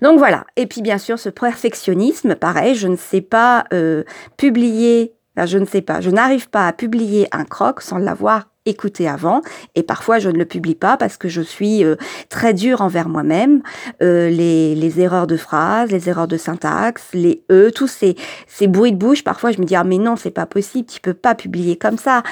Donc 0.03 0.19
voilà. 0.19 0.45
Et 0.57 0.67
puis 0.67 0.83
bien 0.83 0.99
sûr, 0.99 1.19
ce 1.19 1.31
perfectionnisme, 1.31 2.35
pareil, 2.35 2.75
je 2.75 2.89
ne 2.89 2.97
sais 2.97 3.23
pas 3.23 3.65
euh, 3.73 4.05
publier, 4.37 5.15
je 5.37 5.57
ne 5.57 5.65
sais 5.65 5.83
pas, 5.83 6.03
je 6.03 6.11
n'arrive 6.11 6.51
pas 6.51 6.67
à 6.67 6.73
publier 6.73 7.29
un 7.33 7.45
croc 7.45 7.81
sans 7.81 7.99
l'avoir 7.99 8.49
écouté 8.69 9.09
avant. 9.09 9.43
Et 9.75 9.83
parfois 9.83 10.19
je 10.19 10.29
ne 10.29 10.39
le 10.39 10.45
publie 10.45 10.75
pas 10.75 10.97
parce 10.97 11.17
que 11.17 11.29
je 11.29 11.43
suis 11.43 11.85
euh, 11.85 11.97
très 12.29 12.55
dure 12.55 12.81
envers 12.81 13.09
moi-même. 13.09 13.63
Euh, 14.03 14.29
les, 14.31 14.75
les, 14.75 15.01
erreurs 15.01 15.27
de 15.27 15.37
phrases 15.37 15.91
les 15.91 16.09
erreurs 16.09 16.27
de 16.27 16.37
syntaxe 16.37 17.05
les 17.13 17.43
e 17.51 17.71
tous 17.71 17.87
ces, 17.87 18.17
ces 18.47 18.67
bruits 18.67 18.93
de 18.93 18.97
bouche 18.97 19.23
parfois 19.23 19.53
je 19.53 19.59
me 19.59 19.65
dis 19.65 19.77
ah 19.77 19.85
mais 19.85 19.99
non 19.99 20.17
c'est 20.17 20.31
pas 20.31 20.47
possible 20.47 20.89
tu 20.89 21.01
peux 21.01 21.15
pas 21.15 21.35
publier 21.35 21.77
comme 21.77 21.99
ça 21.99 22.23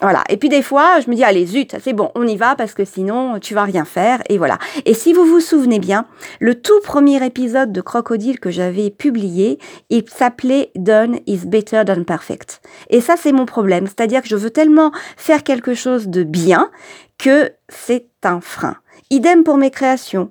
voilà. 0.00 0.22
Et 0.28 0.36
puis 0.36 0.48
des 0.48 0.62
fois, 0.62 1.00
je 1.00 1.10
me 1.10 1.16
dis, 1.16 1.24
allez, 1.24 1.44
zut, 1.44 1.74
c'est 1.82 1.92
bon, 1.92 2.10
on 2.14 2.26
y 2.26 2.36
va 2.36 2.54
parce 2.54 2.72
que 2.72 2.84
sinon, 2.84 3.40
tu 3.40 3.54
vas 3.54 3.64
rien 3.64 3.84
faire. 3.84 4.22
Et 4.28 4.38
voilà. 4.38 4.58
Et 4.84 4.94
si 4.94 5.12
vous 5.12 5.24
vous 5.24 5.40
souvenez 5.40 5.80
bien, 5.80 6.06
le 6.38 6.54
tout 6.54 6.80
premier 6.84 7.24
épisode 7.24 7.72
de 7.72 7.80
Crocodile 7.80 8.38
que 8.38 8.50
j'avais 8.50 8.90
publié, 8.90 9.58
il 9.90 10.08
s'appelait 10.08 10.70
Done 10.76 11.18
is 11.26 11.46
better 11.46 11.82
than 11.84 12.04
perfect. 12.04 12.60
Et 12.90 13.00
ça, 13.00 13.16
c'est 13.16 13.32
mon 13.32 13.44
problème. 13.46 13.86
C'est-à-dire 13.86 14.22
que 14.22 14.28
je 14.28 14.36
veux 14.36 14.50
tellement 14.50 14.92
faire 15.16 15.42
quelque 15.42 15.74
chose 15.74 16.08
de 16.08 16.22
bien 16.22 16.70
que 17.18 17.50
c'est 17.68 18.06
un 18.22 18.40
frein. 18.40 18.76
Idem 19.10 19.42
pour 19.42 19.56
mes 19.56 19.70
créations. 19.70 20.30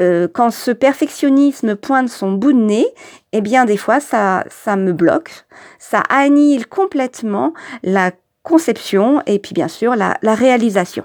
Euh, 0.00 0.26
quand 0.32 0.50
ce 0.50 0.70
perfectionnisme 0.70 1.76
pointe 1.76 2.08
son 2.08 2.32
bout 2.32 2.54
de 2.54 2.58
nez, 2.58 2.86
eh 3.32 3.42
bien 3.42 3.66
des 3.66 3.76
fois 3.76 4.00
ça, 4.00 4.44
ça 4.48 4.74
me 4.74 4.92
bloque, 4.92 5.44
ça 5.78 6.00
annihile 6.08 6.66
complètement 6.66 7.52
la 7.82 8.10
conception 8.42 9.22
et 9.26 9.38
puis 9.38 9.54
bien 9.54 9.68
sûr 9.68 9.94
la, 9.96 10.34
réalisation. 10.34 11.04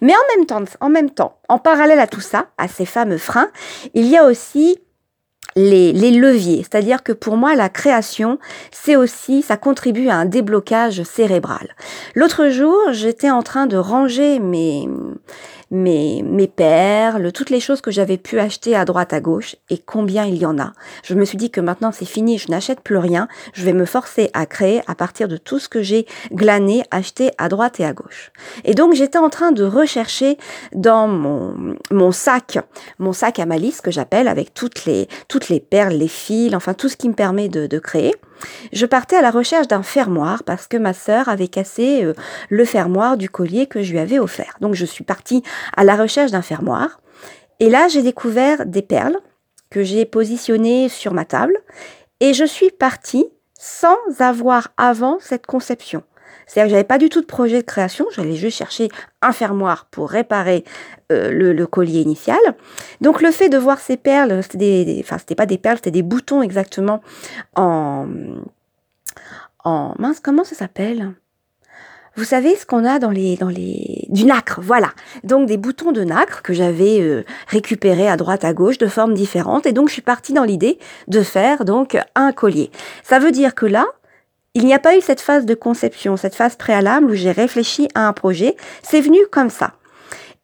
Mais 0.00 0.12
en 0.12 0.36
même, 0.36 0.46
temps, 0.46 0.64
en 0.80 0.88
même 0.88 1.10
temps, 1.10 1.38
en 1.48 1.58
parallèle 1.58 1.98
à 1.98 2.06
tout 2.06 2.20
ça, 2.20 2.46
à 2.58 2.68
ces 2.68 2.86
fameux 2.86 3.18
freins, 3.18 3.48
il 3.94 4.06
y 4.06 4.16
a 4.16 4.24
aussi 4.24 4.78
les, 5.56 5.92
les 5.92 6.10
leviers. 6.10 6.62
C'est-à-dire 6.62 7.02
que 7.02 7.12
pour 7.12 7.36
moi, 7.36 7.54
la 7.54 7.68
création, 7.68 8.38
c'est 8.70 8.96
aussi, 8.96 9.42
ça 9.42 9.56
contribue 9.56 10.08
à 10.08 10.16
un 10.16 10.26
déblocage 10.26 11.02
cérébral. 11.02 11.74
L'autre 12.14 12.48
jour, 12.48 12.76
j'étais 12.90 13.30
en 13.30 13.42
train 13.42 13.66
de 13.66 13.76
ranger 13.76 14.38
mes, 14.38 14.88
mes, 15.70 16.22
mes 16.22 16.46
perles, 16.46 17.32
toutes 17.32 17.50
les 17.50 17.60
choses 17.60 17.80
que 17.80 17.90
j'avais 17.90 18.18
pu 18.18 18.38
acheter 18.38 18.74
à 18.76 18.84
droite 18.84 19.12
à 19.12 19.20
gauche 19.20 19.56
et 19.70 19.78
combien 19.78 20.24
il 20.24 20.36
y 20.36 20.46
en 20.46 20.58
a. 20.58 20.72
Je 21.02 21.14
me 21.14 21.24
suis 21.24 21.38
dit 21.38 21.50
que 21.50 21.60
maintenant 21.60 21.92
c'est 21.92 22.04
fini, 22.04 22.38
je 22.38 22.50
n'achète 22.50 22.80
plus 22.80 22.96
rien, 22.96 23.28
je 23.52 23.64
vais 23.64 23.72
me 23.72 23.84
forcer 23.84 24.30
à 24.32 24.46
créer 24.46 24.82
à 24.86 24.94
partir 24.94 25.28
de 25.28 25.36
tout 25.36 25.58
ce 25.58 25.68
que 25.68 25.82
j'ai 25.82 26.06
glané, 26.32 26.84
acheté 26.90 27.30
à 27.38 27.48
droite 27.48 27.80
et 27.80 27.84
à 27.84 27.92
gauche. 27.92 28.32
Et 28.64 28.74
donc 28.74 28.94
j'étais 28.94 29.18
en 29.18 29.30
train 29.30 29.52
de 29.52 29.64
rechercher 29.64 30.38
dans 30.74 31.08
mon, 31.08 31.76
mon 31.90 32.12
sac, 32.12 32.58
mon 32.98 33.12
sac 33.12 33.38
à 33.38 33.46
malice 33.46 33.80
que 33.80 33.90
j'appelle 33.90 34.28
avec 34.28 34.54
toutes 34.54 34.84
les, 34.84 35.08
toutes 35.28 35.48
les 35.48 35.60
perles, 35.60 35.94
les 35.94 36.08
fils, 36.08 36.54
enfin 36.54 36.74
tout 36.74 36.88
ce 36.88 36.96
qui 36.96 37.08
me 37.08 37.14
permet 37.14 37.48
de, 37.48 37.66
de 37.66 37.78
créer. 37.78 38.14
Je 38.72 38.86
partais 38.86 39.16
à 39.16 39.22
la 39.22 39.30
recherche 39.30 39.68
d'un 39.68 39.82
fermoir 39.82 40.42
parce 40.44 40.66
que 40.66 40.76
ma 40.76 40.92
sœur 40.92 41.28
avait 41.28 41.48
cassé 41.48 42.04
euh, 42.04 42.14
le 42.48 42.64
fermoir 42.64 43.16
du 43.16 43.28
collier 43.28 43.66
que 43.66 43.82
je 43.82 43.92
lui 43.92 43.98
avais 43.98 44.18
offert. 44.18 44.56
Donc 44.60 44.74
je 44.74 44.84
suis 44.84 45.04
partie 45.04 45.42
à 45.76 45.84
la 45.84 45.96
recherche 45.96 46.30
d'un 46.30 46.42
fermoir. 46.42 47.00
Et 47.60 47.70
là, 47.70 47.88
j'ai 47.88 48.02
découvert 48.02 48.66
des 48.66 48.82
perles 48.82 49.18
que 49.70 49.82
j'ai 49.82 50.04
positionnées 50.04 50.88
sur 50.88 51.14
ma 51.14 51.24
table 51.24 51.58
et 52.20 52.34
je 52.34 52.44
suis 52.44 52.70
partie 52.70 53.26
sans 53.58 53.96
avoir 54.18 54.68
avant 54.76 55.18
cette 55.20 55.46
conception. 55.46 56.02
C'est-à-dire 56.46 56.68
que 56.68 56.70
j'avais 56.72 56.84
pas 56.84 56.98
du 56.98 57.08
tout 57.08 57.20
de 57.20 57.26
projet 57.26 57.62
de 57.62 57.66
création, 57.66 58.06
j'allais 58.14 58.34
juste 58.34 58.58
chercher 58.58 58.88
un 59.22 59.32
fermoir 59.32 59.86
pour 59.90 60.10
réparer 60.10 60.64
euh, 61.10 61.30
le, 61.30 61.66
collier 61.66 62.00
initial. 62.00 62.38
Donc 63.00 63.22
le 63.22 63.30
fait 63.30 63.48
de 63.48 63.56
voir 63.56 63.80
ces 63.80 63.96
perles, 63.96 64.42
c'était 64.42 64.84
des, 64.84 65.00
enfin 65.02 65.18
c'était 65.18 65.34
pas 65.34 65.46
des 65.46 65.58
perles, 65.58 65.76
c'était 65.76 65.90
des 65.90 66.02
boutons 66.02 66.42
exactement 66.42 67.00
en 67.56 68.06
en 69.64 69.94
mince 69.98 70.20
comment 70.20 70.44
ça 70.44 70.54
s'appelle? 70.54 71.14
Vous 72.16 72.24
savez 72.24 72.54
ce 72.54 72.64
qu'on 72.64 72.84
a 72.84 72.98
dans 72.98 73.10
les 73.10 73.36
dans 73.36 73.48
les 73.48 74.06
du 74.08 74.24
nacre, 74.24 74.60
voilà. 74.62 74.90
Donc 75.24 75.46
des 75.46 75.56
boutons 75.56 75.90
de 75.90 76.04
nacre 76.04 76.42
que 76.42 76.52
j'avais 76.52 77.00
euh, 77.00 77.24
récupérés 77.48 78.08
à 78.08 78.16
droite 78.16 78.44
à 78.44 78.52
gauche 78.52 78.78
de 78.78 78.86
formes 78.86 79.14
différentes 79.14 79.66
et 79.66 79.72
donc 79.72 79.88
je 79.88 79.94
suis 79.94 80.02
partie 80.02 80.32
dans 80.32 80.44
l'idée 80.44 80.78
de 81.08 81.22
faire 81.22 81.64
donc 81.64 81.98
un 82.14 82.32
collier. 82.32 82.70
Ça 83.02 83.18
veut 83.18 83.32
dire 83.32 83.54
que 83.54 83.66
là, 83.66 83.86
il 84.54 84.64
n'y 84.64 84.74
a 84.74 84.78
pas 84.78 84.96
eu 84.96 85.00
cette 85.00 85.20
phase 85.20 85.46
de 85.46 85.54
conception, 85.54 86.16
cette 86.16 86.36
phase 86.36 86.54
préalable 86.54 87.10
où 87.10 87.14
j'ai 87.14 87.32
réfléchi 87.32 87.88
à 87.96 88.06
un 88.06 88.12
projet. 88.12 88.56
C'est 88.82 89.00
venu 89.00 89.18
comme 89.32 89.50
ça. 89.50 89.72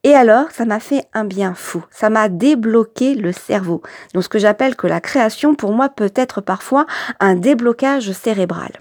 Et 0.03 0.15
alors, 0.15 0.51
ça 0.51 0.65
m'a 0.65 0.81
fait 0.81 1.05
un 1.13 1.25
bien 1.25 1.55
fou. 1.55 1.85
Ça 1.91 2.11
m'a 2.11 2.29
débloqué 2.29 3.15
le 3.15 3.33
cerveau. 3.33 3.83
Donc, 4.15 4.25
ce 4.25 4.29
que 4.29 4.39
j'appelle 4.39 4.75
que 4.75 4.87
la 4.87 5.01
création, 5.01 5.55
pour 5.55 5.73
moi, 5.73 5.91
peut 5.91 6.13
être 6.17 6.41
parfois 6.41 6.87
un 7.21 7.35
déblocage 7.37 8.11
cérébral. 8.13 8.73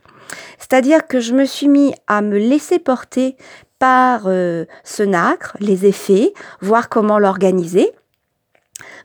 C'est-à-dire 0.57 1.07
que 1.07 1.19
je 1.19 1.33
me 1.33 1.45
suis 1.45 1.67
mis 1.67 1.93
à 2.07 2.21
me 2.21 2.37
laisser 2.37 2.79
porter 2.79 3.35
par 3.79 4.23
euh, 4.25 4.65
ce 4.83 5.03
nacre, 5.03 5.55
les 5.59 5.85
effets, 5.85 6.33
voir 6.61 6.89
comment 6.89 7.19
l'organiser 7.19 7.91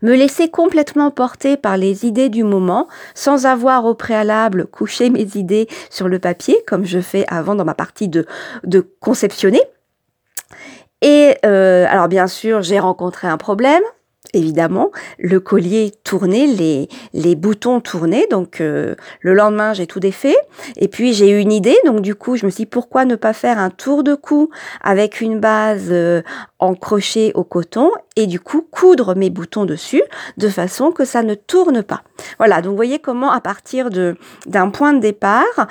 me 0.02 0.14
laisser 0.14 0.50
complètement 0.50 1.10
porter 1.10 1.56
par 1.56 1.76
les 1.76 2.04
idées 2.04 2.28
du 2.28 2.44
moment, 2.44 2.88
sans 3.14 3.46
avoir 3.46 3.86
au 3.86 3.94
préalable 3.94 4.66
couché 4.66 5.08
mes 5.10 5.26
idées 5.34 5.66
sur 5.90 6.08
le 6.08 6.18
papier, 6.18 6.56
comme 6.66 6.84
je 6.84 7.00
fais 7.00 7.24
avant 7.28 7.54
dans 7.54 7.64
ma 7.64 7.74
partie 7.74 8.08
de, 8.08 8.26
de 8.64 8.80
conceptionner. 9.00 9.62
Et 11.00 11.36
euh, 11.44 11.86
alors 11.88 12.08
bien 12.08 12.26
sûr, 12.26 12.62
j'ai 12.62 12.78
rencontré 12.78 13.28
un 13.28 13.36
problème, 13.36 13.82
évidemment, 14.32 14.90
le 15.18 15.40
collier 15.40 15.92
tourné, 16.02 16.46
les, 16.46 16.88
les 17.12 17.34
boutons 17.34 17.80
tournés. 17.80 18.26
Donc 18.30 18.60
euh, 18.60 18.94
le 19.20 19.34
lendemain, 19.34 19.74
j'ai 19.74 19.86
tout 19.86 20.00
défait. 20.00 20.36
Et 20.76 20.88
puis 20.88 21.12
j'ai 21.12 21.30
eu 21.30 21.38
une 21.38 21.52
idée. 21.52 21.76
Donc 21.84 22.00
du 22.00 22.14
coup, 22.14 22.36
je 22.36 22.46
me 22.46 22.50
suis 22.50 22.64
dit 22.64 22.66
pourquoi 22.66 23.04
ne 23.04 23.16
pas 23.16 23.32
faire 23.32 23.58
un 23.58 23.70
tour 23.70 24.02
de 24.02 24.14
cou 24.14 24.50
avec 24.82 25.20
une 25.20 25.40
base 25.40 25.88
euh, 25.90 26.22
en 26.58 26.74
crochet 26.74 27.32
au 27.34 27.44
coton 27.44 27.90
et 28.16 28.26
du 28.26 28.40
coup 28.40 28.66
coudre 28.70 29.14
mes 29.14 29.30
boutons 29.30 29.64
dessus 29.64 30.02
de 30.38 30.48
façon 30.48 30.92
que 30.92 31.04
ça 31.04 31.22
ne 31.22 31.34
tourne 31.34 31.82
pas. 31.82 32.02
Voilà, 32.38 32.62
donc 32.62 32.70
vous 32.70 32.76
voyez 32.76 32.98
comment 32.98 33.30
à 33.30 33.40
partir 33.40 33.90
d'un 33.90 34.70
point 34.70 34.92
de 34.92 35.00
départ, 35.00 35.66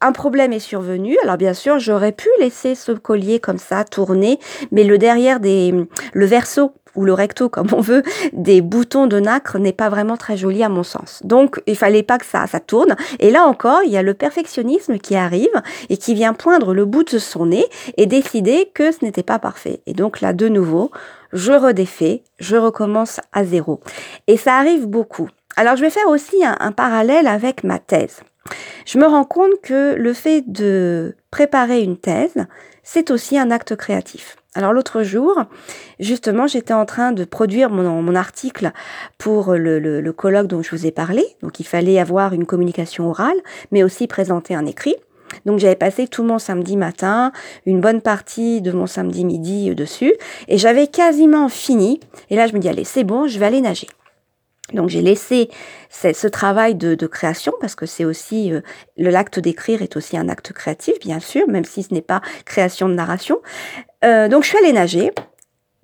un 0.00 0.12
problème 0.12 0.52
est 0.52 0.60
survenu. 0.60 1.16
Alors 1.22 1.36
bien 1.36 1.54
sûr, 1.54 1.78
j'aurais 1.78 2.12
pu 2.12 2.28
laisser 2.38 2.74
ce 2.74 2.92
collier 2.92 3.40
comme 3.40 3.58
ça 3.58 3.84
tourner, 3.84 4.38
mais 4.70 4.84
le 4.84 4.98
derrière 4.98 5.40
des 5.40 5.74
le 6.12 6.26
verso 6.26 6.72
ou 6.96 7.04
le 7.04 7.12
recto 7.12 7.48
comme 7.56 7.68
on 7.72 7.80
veut 7.80 8.02
des 8.32 8.60
boutons 8.60 9.06
de 9.06 9.20
nacre 9.20 9.58
n'est 9.58 9.72
pas 9.72 9.88
vraiment 9.88 10.16
très 10.16 10.36
joli 10.36 10.62
à 10.62 10.68
mon 10.68 10.82
sens. 10.82 11.20
Donc 11.24 11.62
il 11.66 11.76
fallait 11.76 12.02
pas 12.02 12.18
que 12.18 12.26
ça 12.26 12.46
ça 12.46 12.60
tourne 12.60 12.96
et 13.20 13.30
là 13.30 13.44
encore, 13.44 13.82
il 13.84 13.90
y 13.90 13.96
a 13.96 14.02
le 14.02 14.14
perfectionnisme 14.14 14.98
qui 14.98 15.16
arrive 15.16 15.62
et 15.88 15.96
qui 15.96 16.14
vient 16.14 16.34
poindre 16.34 16.74
le 16.74 16.84
bout 16.84 17.04
de 17.04 17.18
son 17.18 17.46
nez 17.46 17.66
et 17.96 18.06
décider 18.06 18.70
que 18.74 18.92
ce 18.92 19.04
n'était 19.04 19.22
pas 19.22 19.38
parfait. 19.38 19.80
Et 19.86 19.92
donc 19.92 20.20
là 20.20 20.32
de 20.32 20.48
nouveau, 20.48 20.90
je 21.32 21.52
redéfais, 21.52 22.22
je 22.38 22.56
recommence 22.56 23.20
à 23.32 23.44
zéro. 23.44 23.80
Et 24.26 24.36
ça 24.36 24.56
arrive 24.56 24.86
beaucoup. 24.86 25.28
Alors 25.56 25.76
je 25.76 25.82
vais 25.82 25.90
faire 25.90 26.08
aussi 26.08 26.44
un, 26.44 26.56
un 26.60 26.72
parallèle 26.72 27.26
avec 27.26 27.64
ma 27.64 27.78
thèse. 27.78 28.20
Je 28.84 28.98
me 28.98 29.06
rends 29.06 29.24
compte 29.24 29.60
que 29.62 29.94
le 29.94 30.12
fait 30.12 30.42
de 30.46 31.16
préparer 31.30 31.82
une 31.82 31.96
thèse, 31.96 32.46
c'est 32.82 33.10
aussi 33.10 33.38
un 33.38 33.50
acte 33.50 33.74
créatif. 33.74 34.36
Alors 34.56 34.72
l'autre 34.72 35.02
jour, 35.02 35.44
justement, 36.00 36.46
j'étais 36.46 36.72
en 36.72 36.86
train 36.86 37.12
de 37.12 37.24
produire 37.24 37.68
mon, 37.68 38.14
article 38.14 38.72
pour 39.18 39.52
le, 39.52 39.78
le, 39.78 40.12
colloque 40.12 40.46
dont 40.46 40.62
je 40.62 40.70
vous 40.74 40.86
ai 40.86 40.90
parlé. 40.90 41.22
Donc 41.42 41.60
il 41.60 41.64
fallait 41.64 41.98
avoir 41.98 42.32
une 42.32 42.46
communication 42.46 43.10
orale, 43.10 43.36
mais 43.70 43.82
aussi 43.82 44.06
présenter 44.06 44.54
un 44.54 44.64
écrit. 44.64 44.96
Donc 45.44 45.58
j'avais 45.58 45.76
passé 45.76 46.08
tout 46.08 46.24
mon 46.24 46.38
samedi 46.38 46.78
matin, 46.78 47.32
une 47.66 47.82
bonne 47.82 48.00
partie 48.00 48.62
de 48.62 48.72
mon 48.72 48.86
samedi 48.86 49.26
midi 49.26 49.74
dessus, 49.74 50.14
et 50.48 50.56
j'avais 50.56 50.86
quasiment 50.86 51.50
fini. 51.50 52.00
Et 52.30 52.36
là 52.36 52.46
je 52.46 52.54
me 52.54 52.58
dis, 52.58 52.70
allez, 52.70 52.84
c'est 52.84 53.04
bon, 53.04 53.28
je 53.28 53.38
vais 53.38 53.44
aller 53.44 53.60
nager. 53.60 53.88
Donc 54.72 54.88
j'ai 54.88 55.00
laissé 55.00 55.48
ce 55.90 56.26
travail 56.26 56.74
de, 56.74 57.06
création 57.06 57.52
parce 57.60 57.74
que 57.76 57.86
c'est 57.86 58.04
aussi 58.04 58.52
euh, 58.52 58.60
l'acte 58.96 59.38
d'écrire 59.38 59.80
est 59.80 59.96
aussi 59.96 60.16
un 60.16 60.28
acte 60.28 60.52
créatif 60.52 60.98
bien 61.00 61.20
sûr 61.20 61.46
même 61.48 61.64
si 61.64 61.84
ce 61.84 61.94
n'est 61.94 62.02
pas 62.02 62.20
création 62.44 62.88
de 62.88 62.94
narration. 62.94 63.40
Euh, 64.04 64.28
donc 64.28 64.42
je 64.42 64.48
suis 64.48 64.58
allée 64.58 64.72
nager. 64.72 65.12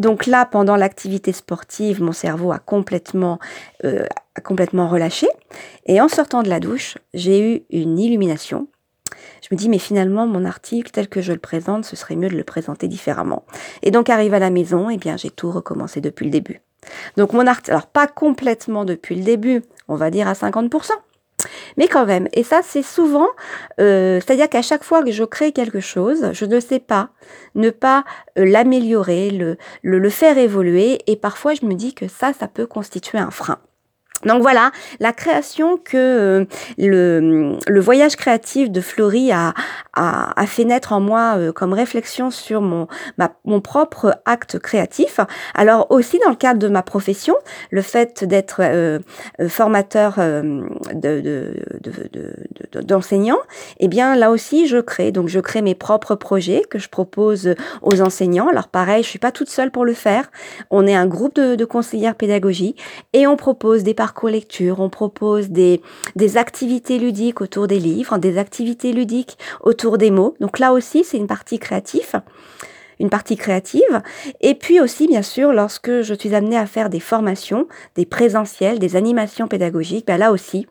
Donc 0.01 0.27
là 0.27 0.47
pendant 0.47 0.75
l'activité 0.75 1.33
sportive 1.33 2.03
mon 2.03 2.13
cerveau 2.13 2.51
a 2.51 2.59
complètement 2.59 3.39
euh, 3.85 4.05
a 4.35 4.41
complètement 4.41 4.89
relâché 4.89 5.29
et 5.87 6.01
en 6.01 6.09
sortant 6.09 6.43
de 6.43 6.49
la 6.49 6.59
douche 6.59 6.99
j'ai 7.15 7.55
eu 7.55 7.63
une 7.71 8.01
illumination. 8.01 8.67
Je 9.43 9.55
me 9.55 9.57
dis 9.57 9.69
mais 9.69 9.79
finalement 9.79 10.27
mon 10.27 10.45
article 10.45 10.91
tel 10.91 11.09
que 11.09 11.21
je 11.21 11.33
le 11.33 11.39
présente 11.39 11.85
ce 11.85 11.95
serait 11.95 12.17
mieux 12.17 12.29
de 12.29 12.37
le 12.37 12.45
présenter 12.45 12.89
différemment. 12.89 13.45
Et 13.83 13.93
donc 13.93 14.11
arrive 14.11 14.35
à 14.35 14.41
la 14.41 14.51
maison 14.51 14.91
et 14.91 14.95
eh 14.95 14.99
bien 14.99 15.17
j'ai 15.17 15.31
tout 15.31 15.53
recommencé 15.53 16.01
depuis 16.01 16.25
le 16.25 16.33
début. 16.33 16.63
Donc 17.17 17.33
mon 17.33 17.47
art, 17.47 17.61
alors 17.69 17.87
pas 17.87 18.07
complètement 18.07 18.85
depuis 18.85 19.15
le 19.15 19.23
début, 19.23 19.63
on 19.89 19.97
va 19.97 20.11
dire 20.11 20.29
à 20.29 20.33
50%. 20.33 20.91
Mais 21.77 21.89
quand 21.89 22.07
même, 22.07 22.29
et 22.33 22.45
ça 22.45 22.61
c'est 22.63 22.83
souvent, 22.83 23.29
euh, 23.81 24.21
c'est-à-dire 24.21 24.49
qu'à 24.49 24.63
chaque 24.63 24.85
fois 24.85 25.03
que 25.03 25.11
je 25.11 25.25
crée 25.25 25.53
quelque 25.53 25.81
chose, 25.81 26.31
je 26.33 26.45
ne 26.45 26.61
sais 26.61 26.79
pas 26.79 27.11
ne 27.55 27.71
pas 27.71 28.05
euh, 28.39 28.45
l'améliorer, 28.45 29.31
le, 29.31 29.57
le, 29.83 29.99
le 29.99 30.11
faire 30.11 30.39
évoluer, 30.39 31.01
et 31.07 31.17
parfois 31.17 31.55
je 31.55 31.67
me 31.67 31.75
dis 31.75 31.95
que 31.95 32.07
ça, 32.07 32.33
ça 32.33 32.47
peut 32.47 32.67
constituer 32.67 33.19
un 33.19 33.31
frein. 33.31 33.59
Donc 34.25 34.43
voilà, 34.43 34.71
la 35.01 35.13
création 35.13 35.77
que 35.77 35.97
euh, 35.97 36.45
le, 36.79 37.81
voyage 37.81 38.17
créatif 38.17 38.71
de 38.71 38.81
Florie 38.81 39.33
a, 39.33 39.55
fait 40.47 40.65
naître 40.65 40.93
en 40.93 41.01
moi 41.01 41.35
euh, 41.37 41.53
comme 41.53 41.73
réflexion 41.73 42.31
sur 42.31 42.61
mon, 42.61 42.87
propre 43.61 44.19
acte 44.25 44.59
créatif. 44.59 45.21
Alors 45.55 45.87
aussi 45.91 46.19
dans 46.25 46.31
le 46.31 46.37
cadre 46.37 46.61
de 46.61 46.69
ma 46.69 46.83
profession, 46.83 47.35
le 47.71 47.83
fait 47.83 48.25
d'être 48.25 48.61
euh, 48.61 48.99
formateur 49.49 50.17
de, 50.17 50.63
de, 50.95 51.55
de, 52.13 52.99
eh 53.79 53.89
bien 53.89 54.15
là 54.17 54.31
aussi 54.31 54.67
je 54.67 54.79
crée. 54.79 55.11
Donc 55.11 55.29
je 55.29 55.41
crée 55.41 55.63
mes 55.63 55.75
propres 55.75 56.15
projets 56.15 56.63
que 56.69 56.79
je 56.79 56.89
propose 56.89 57.55
aux 57.83 58.01
enseignants. 58.01 58.49
Alors 58.49 58.69
pareil, 58.69 59.03
je 59.03 59.09
suis 59.09 59.19
pas 59.19 59.33
toute 59.33 59.49
seule 59.49 59.71
pour 59.71 59.85
le 59.85 59.95
faire. 59.95 60.31
On 60.71 60.87
est 60.87 60.95
un 60.95 61.07
groupe 61.07 61.35
de, 61.35 61.55
de 61.55 61.65
conseillères 61.65 62.15
pédagogie 62.15 62.77
et 63.13 63.27
on 63.27 63.37
propose 63.37 63.83
des 63.83 63.95
parcours 63.95 64.12
on 64.79 64.89
propose 64.89 65.51
des, 65.51 65.81
des 66.17 66.37
activités 66.37 66.99
ludiques 66.99 67.41
autour 67.41 67.67
des 67.67 67.79
livres, 67.79 68.19
des 68.19 68.39
activités 68.39 68.93
ludiques 68.93 69.39
autour 69.63 69.99
des 69.99 70.11
mots. 70.11 70.35
Donc 70.41 70.59
là 70.59 70.73
aussi, 70.73 71.05
c'est 71.05 71.17
une 71.17 71.27
partie 71.27 71.59
créative 71.59 72.21
une 73.03 73.11
partie 73.11 73.37
créative. 73.37 74.01
Et 74.41 74.55
puis 74.55 74.81
aussi, 74.81 75.09
bien 75.09 75.23
sûr, 75.23 75.53
lorsque 75.53 76.03
je 76.03 76.15
suis 76.15 76.35
amenée 76.35 76.57
à 76.57 76.67
faire 76.67 76.89
des 76.89 77.01
formations, 77.01 77.67
des 77.97 78.07
présentiels, 78.07 78.79
des 78.79 78.97
animations 78.97 79.49
pédagogiques, 79.49 80.07
ben 80.07 80.17
là 80.17 80.31
aussi, 80.31 80.67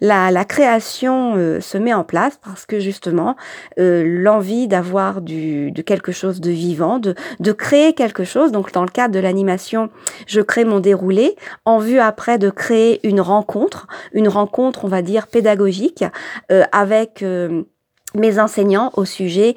la, 0.00 0.44
création 0.44 1.34
euh, 1.36 1.60
se 1.60 1.78
met 1.78 1.94
en 1.94 2.04
place 2.04 2.38
parce 2.44 2.66
que 2.66 2.80
justement, 2.80 3.36
euh, 3.78 4.02
l'envie 4.04 4.68
d'avoir 4.68 5.22
du, 5.22 5.70
de 5.70 5.82
quelque 5.82 6.12
chose 6.12 6.40
de 6.40 6.50
vivant, 6.50 6.98
de, 6.98 7.14
de 7.40 7.52
créer 7.52 7.94
quelque 7.94 8.24
chose. 8.24 8.50
Donc, 8.52 8.72
dans 8.72 8.82
le 8.82 8.90
cadre 8.90 9.14
de 9.14 9.20
l'animation, 9.20 9.88
je 10.26 10.40
crée 10.40 10.64
mon 10.64 10.80
déroulé 10.80 11.36
en 11.64 11.78
vue 11.78 12.00
après 12.00 12.38
de 12.38 12.50
créer 12.50 13.06
une 13.06 13.20
rencontre, 13.20 13.86
une 14.12 14.28
rencontre, 14.28 14.84
on 14.84 14.88
va 14.88 15.02
dire, 15.02 15.28
pédagogique 15.28 16.04
euh, 16.50 16.64
avec 16.72 17.22
mes 18.18 18.38
enseignants 18.38 18.90
au 18.96 19.04
sujet 19.04 19.54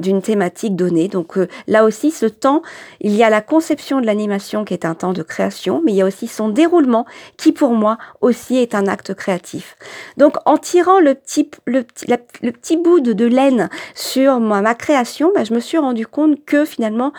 d'une 0.00 0.22
thématique 0.22 0.76
donnée. 0.76 1.08
Donc 1.08 1.38
euh, 1.38 1.48
là 1.66 1.84
aussi, 1.84 2.10
ce 2.10 2.26
temps, 2.26 2.62
il 3.00 3.14
y 3.14 3.22
a 3.22 3.30
la 3.30 3.40
conception 3.40 4.00
de 4.00 4.06
l'animation 4.06 4.64
qui 4.64 4.74
est 4.74 4.84
un 4.84 4.94
temps 4.94 5.12
de 5.12 5.22
création, 5.22 5.82
mais 5.84 5.92
il 5.92 5.96
y 5.96 6.02
a 6.02 6.06
aussi 6.06 6.26
son 6.26 6.48
déroulement 6.48 7.06
qui 7.36 7.52
pour 7.52 7.72
moi 7.72 7.98
aussi 8.20 8.56
est 8.56 8.74
un 8.74 8.86
acte 8.86 9.14
créatif. 9.14 9.76
Donc 10.16 10.36
en 10.44 10.56
tirant 10.56 11.00
le 11.00 11.14
petit, 11.14 11.50
le, 11.66 11.84
le 12.06 12.50
petit 12.52 12.76
bout 12.76 13.00
de, 13.00 13.12
de 13.12 13.26
laine 13.26 13.68
sur 13.94 14.40
ma, 14.40 14.60
ma 14.60 14.74
création, 14.74 15.32
bah, 15.34 15.44
je 15.44 15.54
me 15.54 15.60
suis 15.60 15.78
rendu 15.78 16.06
compte 16.06 16.44
que 16.44 16.64
finalement, 16.64 17.12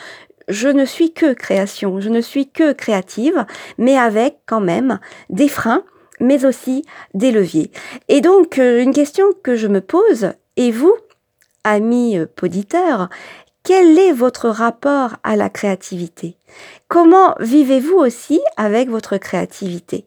je 0.48 0.67
ne 0.67 0.86
suis 0.86 1.13
que 1.13 1.33
création, 1.33 2.01
je 2.01 2.10
ne 2.10 2.19
suis 2.21 2.50
que 2.50 2.74
créative, 2.74 3.45
mais 3.77 3.98
avec 3.98 4.38
quand 4.45 4.60
même 4.60 5.00
des 5.29 5.48
freins 5.48 5.83
mais 6.21 6.45
aussi 6.45 6.86
des 7.13 7.31
leviers. 7.31 7.71
Et 8.07 8.21
donc, 8.21 8.60
euh, 8.60 8.81
une 8.81 8.93
question 8.93 9.25
que 9.43 9.55
je 9.55 9.67
me 9.67 9.81
pose, 9.81 10.33
et 10.58 10.72
vous, 10.72 10.96
amis 11.63 12.17
euh, 12.17 12.25
poditeurs, 12.25 13.10
quel 13.63 13.98
est 14.00 14.12
votre 14.12 14.50
rapport 14.50 15.17
à 15.24 15.36
la 15.36 15.50
créativité? 15.50 16.36
Comment 16.88 17.36
vivez-vous 17.39 17.96
aussi 17.96 18.41
avec 18.58 18.89
votre 18.89 19.17
créativité? 19.17 20.05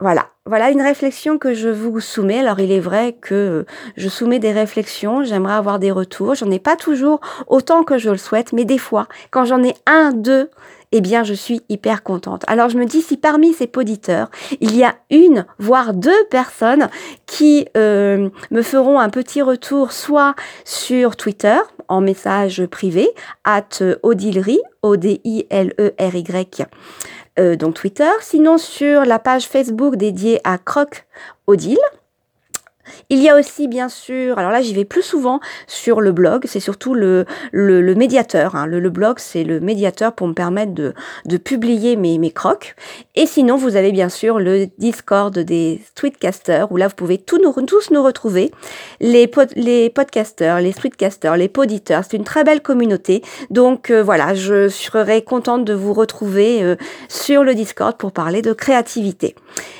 Voilà, 0.00 0.28
voilà 0.46 0.70
une 0.70 0.80
réflexion 0.80 1.36
que 1.36 1.52
je 1.52 1.68
vous 1.68 2.00
soumets. 2.00 2.38
Alors 2.38 2.58
il 2.58 2.72
est 2.72 2.80
vrai 2.80 3.16
que 3.20 3.66
je 3.98 4.08
soumets 4.08 4.38
des 4.38 4.52
réflexions, 4.52 5.24
j'aimerais 5.24 5.52
avoir 5.52 5.78
des 5.78 5.90
retours. 5.90 6.34
J'en 6.34 6.50
ai 6.50 6.58
pas 6.58 6.76
toujours 6.76 7.20
autant 7.48 7.84
que 7.84 7.98
je 7.98 8.08
le 8.08 8.16
souhaite, 8.16 8.54
mais 8.54 8.64
des 8.64 8.78
fois, 8.78 9.08
quand 9.30 9.44
j'en 9.44 9.62
ai 9.62 9.74
un, 9.86 10.12
deux, 10.12 10.48
eh 10.92 11.00
bien, 11.00 11.22
je 11.22 11.34
suis 11.34 11.60
hyper 11.68 12.02
contente. 12.02 12.44
Alors, 12.48 12.68
je 12.68 12.78
me 12.78 12.84
dis, 12.84 13.00
si 13.00 13.16
parmi 13.16 13.52
ces 13.52 13.70
auditeurs, 13.76 14.28
il 14.60 14.76
y 14.76 14.82
a 14.82 14.96
une, 15.10 15.46
voire 15.58 15.94
deux 15.94 16.24
personnes 16.30 16.88
qui 17.26 17.68
euh, 17.76 18.28
me 18.50 18.62
feront 18.62 18.98
un 18.98 19.08
petit 19.08 19.40
retour, 19.40 19.92
soit 19.92 20.34
sur 20.64 21.16
Twitter, 21.16 21.58
en 21.86 22.00
message 22.00 22.66
privé, 22.66 23.08
at 23.44 23.82
Odilry, 24.02 24.58
O-D-I-L-E-R-Y, 24.82 26.66
euh, 27.40 27.56
donc 27.56 27.74
Twitter, 27.74 28.10
sinon 28.20 28.58
sur 28.58 29.04
la 29.04 29.18
page 29.18 29.46
Facebook 29.46 29.96
dédiée 29.96 30.40
à 30.44 30.58
Croc 30.58 31.06
Odile, 31.46 31.78
il 33.08 33.22
y 33.22 33.28
a 33.28 33.38
aussi, 33.38 33.68
bien 33.68 33.88
sûr, 33.88 34.38
alors 34.38 34.50
là, 34.50 34.62
j'y 34.62 34.74
vais 34.74 34.84
plus 34.84 35.02
souvent 35.02 35.40
sur 35.66 36.00
le 36.00 36.12
blog, 36.12 36.44
c'est 36.46 36.60
surtout 36.60 36.94
le, 36.94 37.26
médiateur. 37.52 38.54
Hein. 38.56 38.66
Le, 38.66 38.90
blog, 38.90 39.18
c'est 39.18 39.44
le 39.44 39.60
médiateur 39.60 40.12
pour 40.12 40.26
me 40.28 40.32
permettre 40.32 40.72
de, 40.72 41.36
publier 41.36 41.96
mes, 41.96 42.18
mes 42.18 42.30
crocs. 42.30 42.74
Et 43.14 43.26
sinon, 43.26 43.56
vous 43.56 43.76
avez 43.76 43.92
bien 43.92 44.08
sûr 44.08 44.38
le 44.38 44.66
Discord 44.78 45.36
des 45.38 45.80
tweetcasters, 45.94 46.70
où 46.72 46.76
là, 46.76 46.88
vous 46.88 46.94
pouvez 46.94 47.18
tous 47.18 47.38
nous, 47.38 48.02
retrouver. 48.02 48.50
Les, 49.00 49.30
les 49.56 49.90
podcasters, 49.90 50.60
les 50.60 50.72
tweetcasters, 50.72 51.36
les 51.36 51.48
poditeurs, 51.48 52.04
c'est 52.08 52.16
une 52.16 52.24
très 52.24 52.44
belle 52.44 52.62
communauté. 52.62 53.22
Donc 53.50 53.90
euh, 53.90 54.02
voilà, 54.02 54.34
je 54.34 54.68
serai 54.68 55.22
contente 55.22 55.64
de 55.64 55.74
vous 55.74 55.92
retrouver 55.92 56.62
euh, 56.62 56.76
sur 57.08 57.44
le 57.44 57.54
Discord 57.54 57.96
pour 57.96 58.12
parler 58.12 58.42
de 58.42 58.52
créativité. 58.52 59.34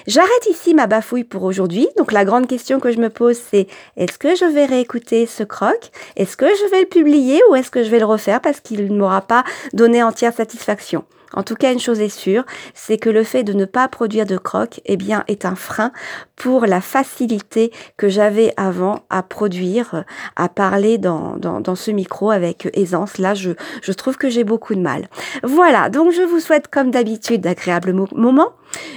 J'arrête 0.07 0.47
ici 0.51 0.75
ma 0.75 0.87
bafouille 0.87 1.25
pour 1.25 1.45
aujourd'hui. 1.45 1.89
Donc 1.97 2.13
la 2.13 2.25
grande 2.25 2.47
question 2.47 2.81
que 2.81 2.90
je 2.93 2.99
me 2.99 3.11
pose, 3.11 3.39
c'est 3.51 3.67
est-ce 3.97 4.19
que 4.19 4.35
je 4.35 4.45
vais 4.45 4.67
réécouter 4.67 5.27
ce 5.27 5.43
croc? 5.43 5.91
Est-ce 6.17 6.37
que 6.37 6.47
je 6.47 6.71
vais 6.71 6.81
le 6.81 6.87
publier 6.87 7.41
ou 7.51 7.55
est-ce 7.55 7.71
que 7.71 7.85
je 7.85 7.91
vais 7.91 7.99
le 7.99 8.07
refaire 8.07 8.41
parce 8.41 8.61
qu'il 8.61 8.93
ne 8.93 8.99
m'aura 8.99 9.21
pas 9.21 9.45
donné 9.73 10.03
entière 10.03 10.35
satisfaction? 10.35 11.05
En 11.35 11.43
tout 11.43 11.55
cas, 11.55 11.73
une 11.73 11.79
chose 11.79 12.01
est 12.01 12.09
sûre, 12.09 12.45
c'est 12.75 12.99
que 12.99 13.11
le 13.11 13.25
fait 13.25 13.45
de 13.45 13.53
ne 13.53 13.65
pas 13.65 13.89
produire 13.89 14.27
de 14.27 14.37
crocs, 14.37 14.81
eh 14.85 14.97
bien, 14.97 15.25
est 15.29 15.45
un 15.45 15.55
frein 15.55 15.93
pour 16.37 16.67
la 16.67 16.81
facilité 16.81 17.73
que 17.97 18.09
j'avais 18.09 18.53
avant 18.57 19.01
à 19.11 19.23
produire, 19.23 20.05
à 20.37 20.49
parler 20.49 20.99
dans, 20.99 21.37
dans, 21.37 21.75
ce 21.75 21.91
micro 21.91 22.31
avec 22.31 22.69
aisance. 22.75 23.19
Là, 23.19 23.35
je, 23.35 23.53
je 23.83 23.93
trouve 23.93 24.17
que 24.17 24.29
j'ai 24.29 24.45
beaucoup 24.45 24.75
de 24.75 24.81
mal. 24.81 25.09
Voilà, 25.43 25.89
donc 25.89 26.13
je 26.13 26.23
vous 26.23 26.41
souhaite 26.41 26.69
comme 26.69 26.91
d'habitude 26.91 27.43
d'agréables 27.43 27.93
moments. 27.93 28.51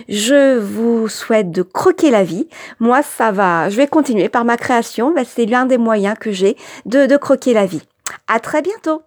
Je 0.09 0.57
vous 0.57 1.07
souhaite 1.07 1.51
de 1.51 1.61
croquer 1.61 2.11
la 2.11 2.23
vie. 2.23 2.47
Moi, 2.79 3.01
ça 3.03 3.31
va, 3.31 3.69
je 3.69 3.77
vais 3.77 3.87
continuer 3.87 4.29
par 4.29 4.45
ma 4.45 4.57
création. 4.57 5.13
C'est 5.25 5.45
l'un 5.45 5.65
des 5.65 5.77
moyens 5.77 6.17
que 6.19 6.31
j'ai 6.31 6.57
de, 6.85 7.05
de 7.05 7.17
croquer 7.17 7.53
la 7.53 7.65
vie. 7.65 7.83
À 8.27 8.39
très 8.39 8.61
bientôt! 8.61 9.01